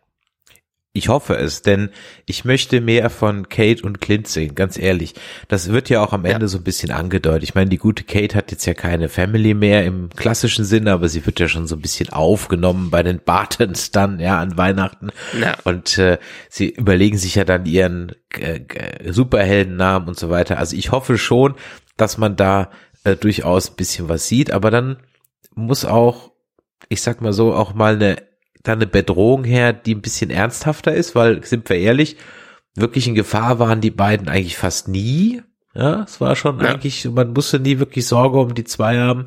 [0.97, 1.89] Ich hoffe es, denn
[2.25, 5.13] ich möchte mehr von Kate und Clint sehen, ganz ehrlich.
[5.47, 7.43] Das wird ja auch am Ende so ein bisschen angedeutet.
[7.43, 11.07] Ich meine, die gute Kate hat jetzt ja keine Family mehr im klassischen Sinne, aber
[11.07, 15.09] sie wird ja schon so ein bisschen aufgenommen bei den Bartons dann, ja, an Weihnachten.
[15.39, 15.55] Ja.
[15.63, 16.17] Und äh,
[16.49, 18.61] sie überlegen sich ja dann ihren äh,
[19.11, 20.57] Superheldennamen und so weiter.
[20.57, 21.55] Also ich hoffe schon,
[21.95, 22.71] dass man da
[23.03, 24.97] äh, durchaus ein bisschen was sieht, aber dann
[25.53, 26.31] muss auch,
[26.89, 28.26] ich sag mal so, auch mal eine
[28.67, 32.17] da eine Bedrohung her, die ein bisschen ernsthafter ist, weil, sind wir ehrlich,
[32.75, 35.41] wirklich in Gefahr waren die beiden eigentlich fast nie.
[35.73, 36.71] Ja, es war schon Ja.
[36.71, 39.25] eigentlich, man musste nie wirklich Sorge um die zwei haben.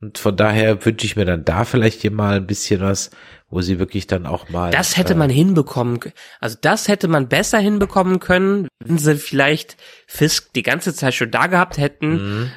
[0.00, 3.10] Und von daher wünsche ich mir dann da vielleicht hier mal ein bisschen was,
[3.48, 4.70] wo sie wirklich dann auch mal.
[4.70, 5.98] Das hätte äh, man hinbekommen,
[6.40, 11.30] also das hätte man besser hinbekommen können, wenn sie vielleicht Fisk die ganze Zeit schon
[11.30, 12.50] da gehabt hätten.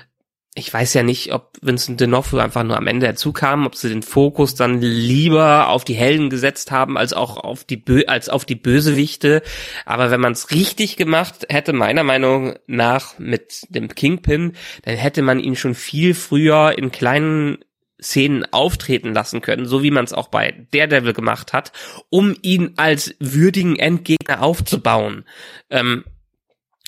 [0.57, 3.89] Ich weiß ja nicht, ob Vincent D'Onofrio einfach nur am Ende dazu kam, ob sie
[3.89, 8.27] den Fokus dann lieber auf die Helden gesetzt haben, als auch auf die Bö als
[8.27, 9.43] auf die Bösewichte.
[9.85, 15.21] Aber wenn man es richtig gemacht hätte, meiner Meinung nach mit dem Kingpin, dann hätte
[15.21, 17.59] man ihn schon viel früher in kleinen
[18.01, 21.71] Szenen auftreten lassen können, so wie man es auch bei Daredevil gemacht hat,
[22.09, 25.23] um ihn als würdigen Endgegner aufzubauen.
[25.69, 26.03] Ähm,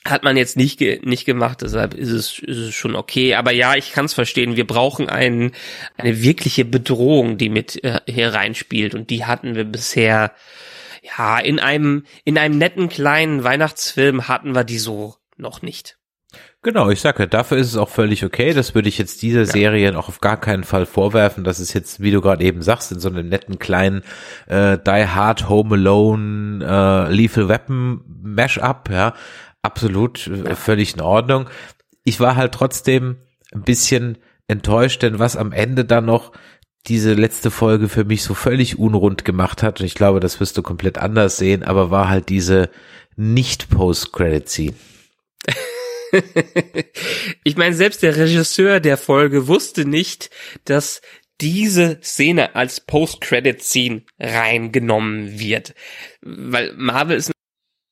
[0.06, 3.36] hat man jetzt nicht ge nicht gemacht, deshalb ist es, ist es schon okay.
[3.36, 4.56] Aber ja, ich kann es verstehen.
[4.56, 5.52] Wir brauchen einen,
[5.98, 8.96] eine wirkliche Bedrohung, die mit äh, hier reinspielt.
[8.96, 10.32] Und die hatten wir bisher,
[11.18, 15.98] ja, in einem, in einem netten kleinen Weihnachtsfilm hatten wir die so noch nicht.
[16.62, 18.54] Genau, ich sage, dafür ist es auch völlig okay.
[18.54, 21.46] Das würde ich jetzt dieser Serie auch auf gar keinen Fall vorwerfen.
[21.46, 24.04] Das ist jetzt, wie du gerade eben sagst, in so einem netten kleinen
[24.48, 29.14] äh, Die Hard, Home Alone, äh, Lethal Weapon Mashup, ja,
[29.62, 31.50] absolut äh, völlig in Ordnung.
[32.04, 33.18] Ich war halt trotzdem
[33.52, 36.32] ein bisschen enttäuscht, denn was am Ende dann noch
[36.88, 40.58] diese letzte Folge für mich so völlig unrund gemacht hat, und ich glaube, das wirst
[40.58, 42.70] du komplett anders sehen, aber war halt diese
[43.16, 44.74] Nicht-Post-Credit-Scene.
[47.44, 50.30] ich meine, selbst der Regisseur der Folge wusste nicht,
[50.66, 51.02] dass
[51.42, 55.76] diese Szene als Post-Credit-Scene reingenommen wird.
[56.22, 57.32] Weil Marvel ist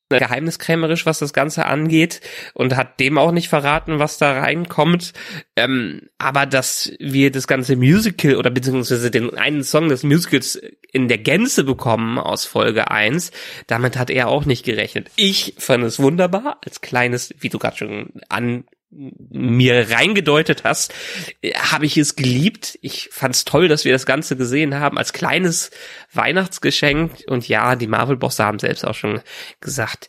[0.08, 2.20] geheimniskrämerisch, was das Ganze angeht
[2.54, 5.12] und hat dem auch nicht verraten, was da reinkommt.
[5.56, 10.60] Ähm, aber dass wir das ganze Musical oder beziehungsweise den einen Song des Musicals
[10.92, 13.30] in der Gänze bekommen aus Folge 1,
[13.66, 15.10] damit hat er auch nicht gerechnet.
[15.16, 20.94] Ich fand es wunderbar, als kleines, wie du gerade schon an mir reingedeutet hast,
[21.42, 22.78] äh, habe ich es geliebt.
[22.82, 25.70] Ich fand's toll, dass wir das Ganze gesehen haben als kleines
[26.12, 27.24] Weihnachtsgeschenk.
[27.26, 29.20] Und ja, die Marvel-Bosse haben selbst auch schon
[29.60, 30.08] gesagt,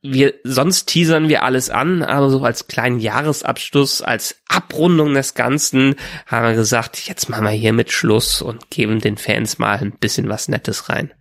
[0.00, 5.96] wir, sonst teasern wir alles an, aber so als kleinen Jahresabschluss, als Abrundung des Ganzen
[6.26, 9.90] haben wir gesagt, jetzt machen wir hier mit Schluss und geben den Fans mal ein
[9.92, 11.12] bisschen was Nettes rein.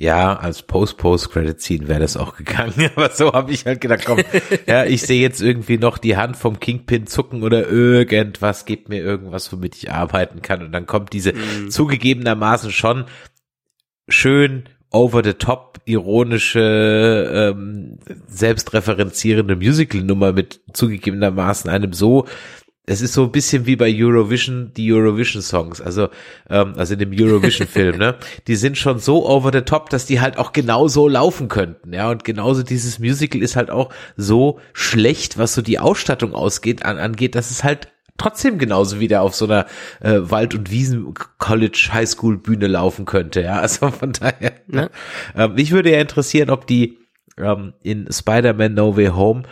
[0.00, 4.20] Ja, als Post-Post-Credit-Scene wäre das auch gegangen, aber so habe ich halt gedacht, komm,
[4.66, 9.02] ja, ich sehe jetzt irgendwie noch die Hand vom Kingpin zucken oder irgendwas, gibt mir
[9.02, 11.68] irgendwas, womit ich arbeiten kann und dann kommt diese mm.
[11.68, 13.04] zugegebenermaßen schon
[14.08, 22.24] schön over the top ironische ähm, selbstreferenzierende Musical-Nummer mit zugegebenermaßen einem so
[22.86, 26.08] es ist so ein bisschen wie bei Eurovision, die Eurovision-Songs, also,
[26.48, 28.16] ähm, also in dem Eurovision-Film, ne?
[28.46, 32.10] Die sind schon so over the top, dass die halt auch genauso laufen könnten, ja.
[32.10, 36.98] Und genauso dieses Musical ist halt auch so schlecht, was so die Ausstattung ausgeht, an,
[36.98, 39.66] angeht, dass es halt trotzdem genauso wieder auf so einer
[40.00, 43.60] äh, Wald- und Wiesen-College-Highschool-Bühne laufen könnte, ja.
[43.60, 44.52] Also von daher.
[44.66, 44.90] Ne?
[45.36, 46.98] Ähm, mich würde ja interessieren, ob die
[47.38, 49.44] ähm, in Spider-Man No Way Home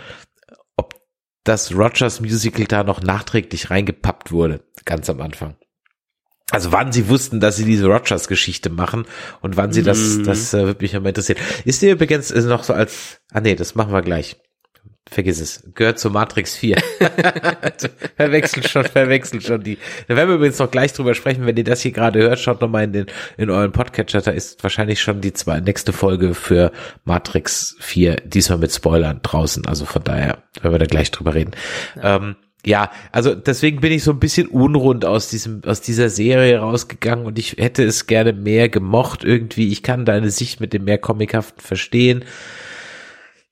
[1.48, 5.56] dass Rogers Musical da noch nachträglich reingepappt wurde, ganz am Anfang.
[6.50, 9.06] Also wann sie wussten, dass sie diese Rogers Geschichte machen
[9.40, 10.24] und wann sie das, mm.
[10.24, 11.38] das äh, würde mich immer interessieren.
[11.64, 14.36] Ist dir übrigens ist noch so als, ah nee, das machen wir gleich
[15.10, 16.76] vergiss es, gehört zu Matrix 4.
[18.16, 19.78] verwechselt schon, verwechselt schon die.
[20.06, 22.60] Da werden wir übrigens noch gleich drüber sprechen, wenn ihr das hier gerade hört, schaut
[22.60, 26.72] nochmal in den, in euren Podcatcher, da ist wahrscheinlich schon die zwei, nächste Folge für
[27.04, 31.52] Matrix 4, diesmal mit Spoilern draußen, also von daher werden wir da gleich drüber reden.
[31.96, 32.16] Ja.
[32.16, 32.36] Ähm,
[32.66, 37.24] ja, also deswegen bin ich so ein bisschen unrund aus diesem, aus dieser Serie rausgegangen
[37.24, 39.68] und ich hätte es gerne mehr gemocht irgendwie.
[39.68, 42.24] Ich kann deine Sicht mit dem mehr Comichaften verstehen.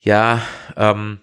[0.01, 0.41] Ja,
[0.75, 1.19] ähm,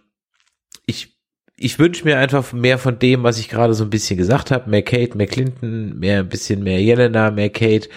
[1.57, 4.71] ich, wünsche mir einfach mehr von dem, was ich gerade so ein bisschen gesagt habe.
[4.71, 7.89] Mehr Kate, mehr Clinton, mehr ein bisschen mehr Jelena, mehr Kate.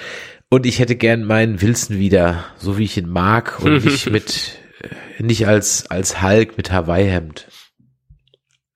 [0.49, 4.59] Und ich hätte gern meinen Wilson wieder, so wie ich ihn mag und nicht mit,
[4.81, 7.47] äh, nicht als, als Hulk mit Hawaii-Hemd.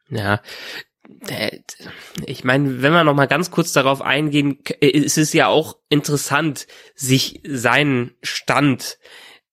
[0.10, 0.42] Ja,
[2.26, 6.68] ich meine, wenn wir noch mal ganz kurz darauf eingehen, ist es ja auch interessant,
[6.96, 8.98] sich seinen Stand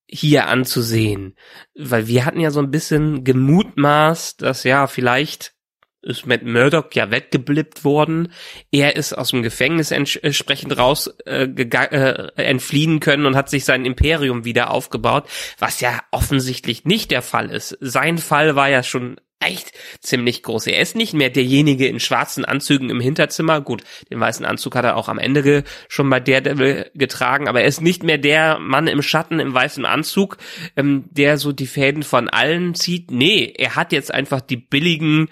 [0.08, 1.36] hier anzusehen.
[1.74, 5.54] Weil wir hatten ja so ein bisschen gemutmaßt, dass ja vielleicht
[6.00, 8.32] ist Matt Murdock ja weggeblippt worden.
[8.70, 13.84] Er ist aus dem Gefängnis entsprechend raus äh, äh, entfliehen können und hat sich sein
[13.84, 15.28] Imperium wieder aufgebaut,
[15.58, 17.76] was ja offensichtlich nicht der Fall ist.
[17.80, 20.66] Sein Fall war ja schon echt ziemlich groß.
[20.66, 23.60] Er ist nicht mehr derjenige in schwarzen Anzügen im Hinterzimmer.
[23.60, 27.68] Gut, den weißen Anzug hat er auch am Ende schon bei Daredevil getragen, aber er
[27.68, 30.38] ist nicht mehr der Mann im Schatten im weißen Anzug,
[30.76, 33.10] ähm, der so die Fäden von allen zieht.
[33.10, 35.28] Nee, er hat jetzt einfach die billigen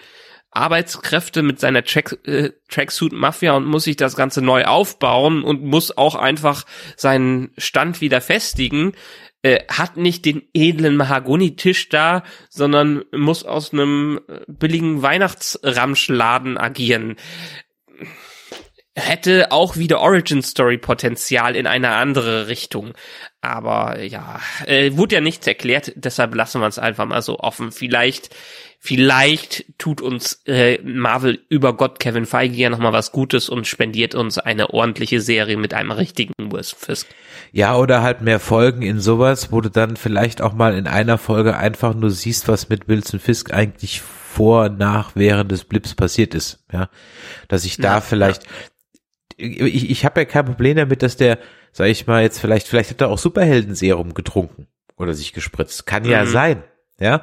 [0.57, 5.63] Arbeitskräfte mit seiner Track, äh, Tracksuit Mafia und muss sich das Ganze neu aufbauen und
[5.63, 6.65] muss auch einfach
[6.97, 8.93] seinen Stand wieder festigen
[9.47, 17.15] äh, hat nicht den edlen Mahagoni-Tisch da, sondern muss aus einem äh, billigen Weihnachtsramschladen agieren.
[18.97, 22.95] Hätte auch wieder Origin Story Potenzial in eine andere Richtung.
[23.41, 27.71] Aber ja, äh, wurde ja nichts erklärt, deshalb lassen wir es einfach mal so offen.
[27.71, 28.35] Vielleicht
[28.79, 34.15] Vielleicht tut uns äh, Marvel über Gott Kevin Feige ja nochmal was Gutes und spendiert
[34.15, 37.09] uns eine ordentliche Serie mit einem richtigen Wes Fisk.
[37.53, 41.19] Ja, oder halt mehr Folgen in sowas, wo du dann vielleicht auch mal in einer
[41.19, 46.35] Folge einfach nur siehst, was mit Wilson Fisk eigentlich vor, nach, während des Blips passiert
[46.35, 46.65] ist.
[46.73, 46.91] Ja,
[47.49, 48.45] dass ich da ja, vielleicht,
[49.39, 49.47] ja.
[49.47, 51.39] ich, ich habe ja kein Problem damit, dass der,
[51.73, 54.67] sag ich mal jetzt vielleicht, vielleicht hat er auch Superheldenserum getrunken
[54.99, 55.87] oder sich gespritzt.
[55.87, 56.29] Kann ja mhm.
[56.29, 56.65] sein.
[56.99, 57.23] Ja,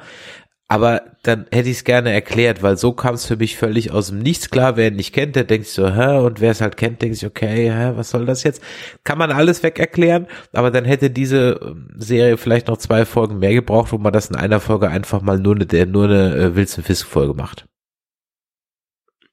[0.66, 4.08] aber dann hätte ich es gerne erklärt, weil so kam es für mich völlig aus
[4.08, 4.76] dem Nichts klar.
[4.76, 7.26] Wer ihn nicht kennt, der denkt so, hä, und wer es halt kennt, denkt sich,
[7.26, 8.62] okay, hä, was soll das jetzt?
[9.04, 13.38] Kann man alles weg erklären, aber dann hätte diese ähm, Serie vielleicht noch zwei Folgen
[13.38, 16.56] mehr gebraucht, wo man das in einer Folge einfach mal nur eine, nur eine äh,
[16.56, 17.66] Wilson Fisk Folge macht.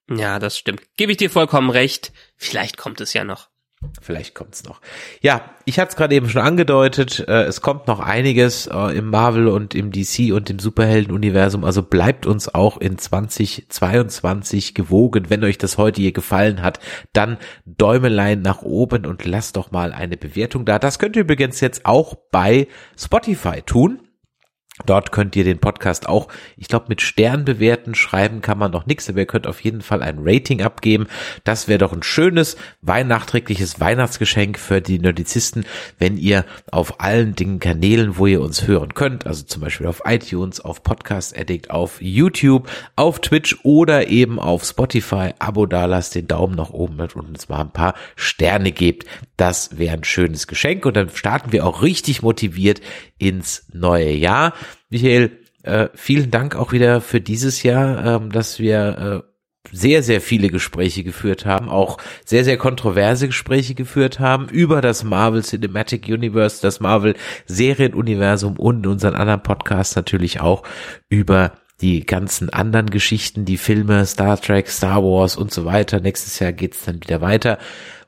[0.09, 0.82] Ja, das stimmt.
[0.97, 2.11] Gebe ich dir vollkommen recht.
[2.36, 3.51] Vielleicht kommt es ja noch.
[3.99, 4.79] Vielleicht kommt's noch.
[5.21, 9.09] Ja, ich hatte es gerade eben schon angedeutet, äh, es kommt noch einiges äh, im
[9.09, 15.29] Marvel und im DC und im Superhelden-Universum, also bleibt uns auch in 2022 gewogen.
[15.29, 16.79] Wenn euch das heute hier gefallen hat,
[17.13, 20.77] dann Däumelein nach oben und lasst doch mal eine Bewertung da.
[20.77, 23.99] Das könnt ihr übrigens jetzt auch bei Spotify tun.
[24.86, 26.27] Dort könnt ihr den Podcast auch,
[26.57, 27.95] ich glaube, mit Stern bewerten.
[27.95, 31.07] Schreiben kann man noch nichts, aber ihr könnt auf jeden Fall ein Rating abgeben.
[31.43, 35.65] Das wäre doch ein schönes, nachträgliches Weihnachtsgeschenk für die Nerdizisten,
[35.97, 40.01] wenn ihr auf allen Dingen Kanälen, wo ihr uns hören könnt, also zum Beispiel auf
[40.05, 46.15] iTunes, auf Podcast Addict, auf YouTube, auf Twitch oder eben auf Spotify, Abo da lasst,
[46.15, 49.07] den Daumen nach oben und uns mal ein paar Sterne gebt.
[49.38, 52.82] Das wäre ein schönes Geschenk und dann starten wir auch richtig motiviert
[53.22, 54.53] ins neue Jahr.
[54.89, 55.32] Michael,
[55.63, 59.32] äh, vielen Dank auch wieder für dieses Jahr, ähm, dass wir äh,
[59.72, 65.03] sehr, sehr viele Gespräche geführt haben, auch sehr, sehr kontroverse Gespräche geführt haben über das
[65.03, 67.15] Marvel Cinematic Universe, das Marvel
[67.45, 70.63] Serienuniversum und unseren anderen Podcast natürlich auch
[71.09, 75.99] über die ganzen anderen Geschichten, die Filme, Star Trek, Star Wars und so weiter.
[75.99, 77.57] Nächstes Jahr geht's dann wieder weiter.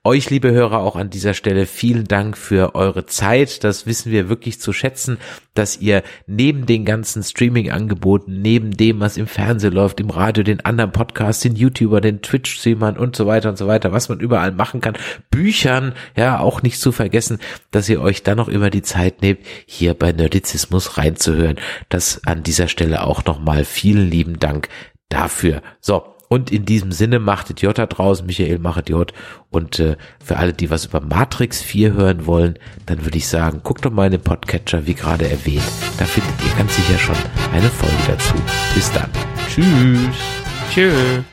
[0.06, 3.64] Euch, liebe Hörer, auch an dieser Stelle vielen Dank für eure Zeit.
[3.64, 5.18] Das wissen wir wirklich zu schätzen,
[5.54, 10.60] dass ihr neben den ganzen Streaming-Angeboten, neben dem, was im Fernsehen läuft, im Radio, den
[10.66, 14.52] anderen Podcasts, den YouTuber, den Twitch-Streamern und so weiter und so weiter, was man überall
[14.52, 14.98] machen kann,
[15.32, 17.40] Büchern, ja, auch nicht zu vergessen,
[17.72, 21.56] dass ihr euch dann noch immer die Zeit nehmt, hier bei Nerdizismus reinzuhören.
[21.88, 24.68] Das an dieser Stelle auch nochmal vielen lieben Dank
[25.08, 25.62] dafür.
[25.80, 29.14] So, und in diesem Sinne machtet J da draußen, Michael machet J.
[29.52, 32.58] Und äh, für alle, die was über Matrix 4 hören wollen,
[32.88, 35.62] dann würde ich sagen, guckt doch mal in den Podcatcher, wie gerade erwähnt.
[36.00, 37.16] Da findet ihr ganz sicher schon
[37.54, 38.34] eine Folge dazu.
[38.74, 39.12] Bis dann.
[39.48, 40.18] Tschüss.
[40.74, 41.33] Tschüss.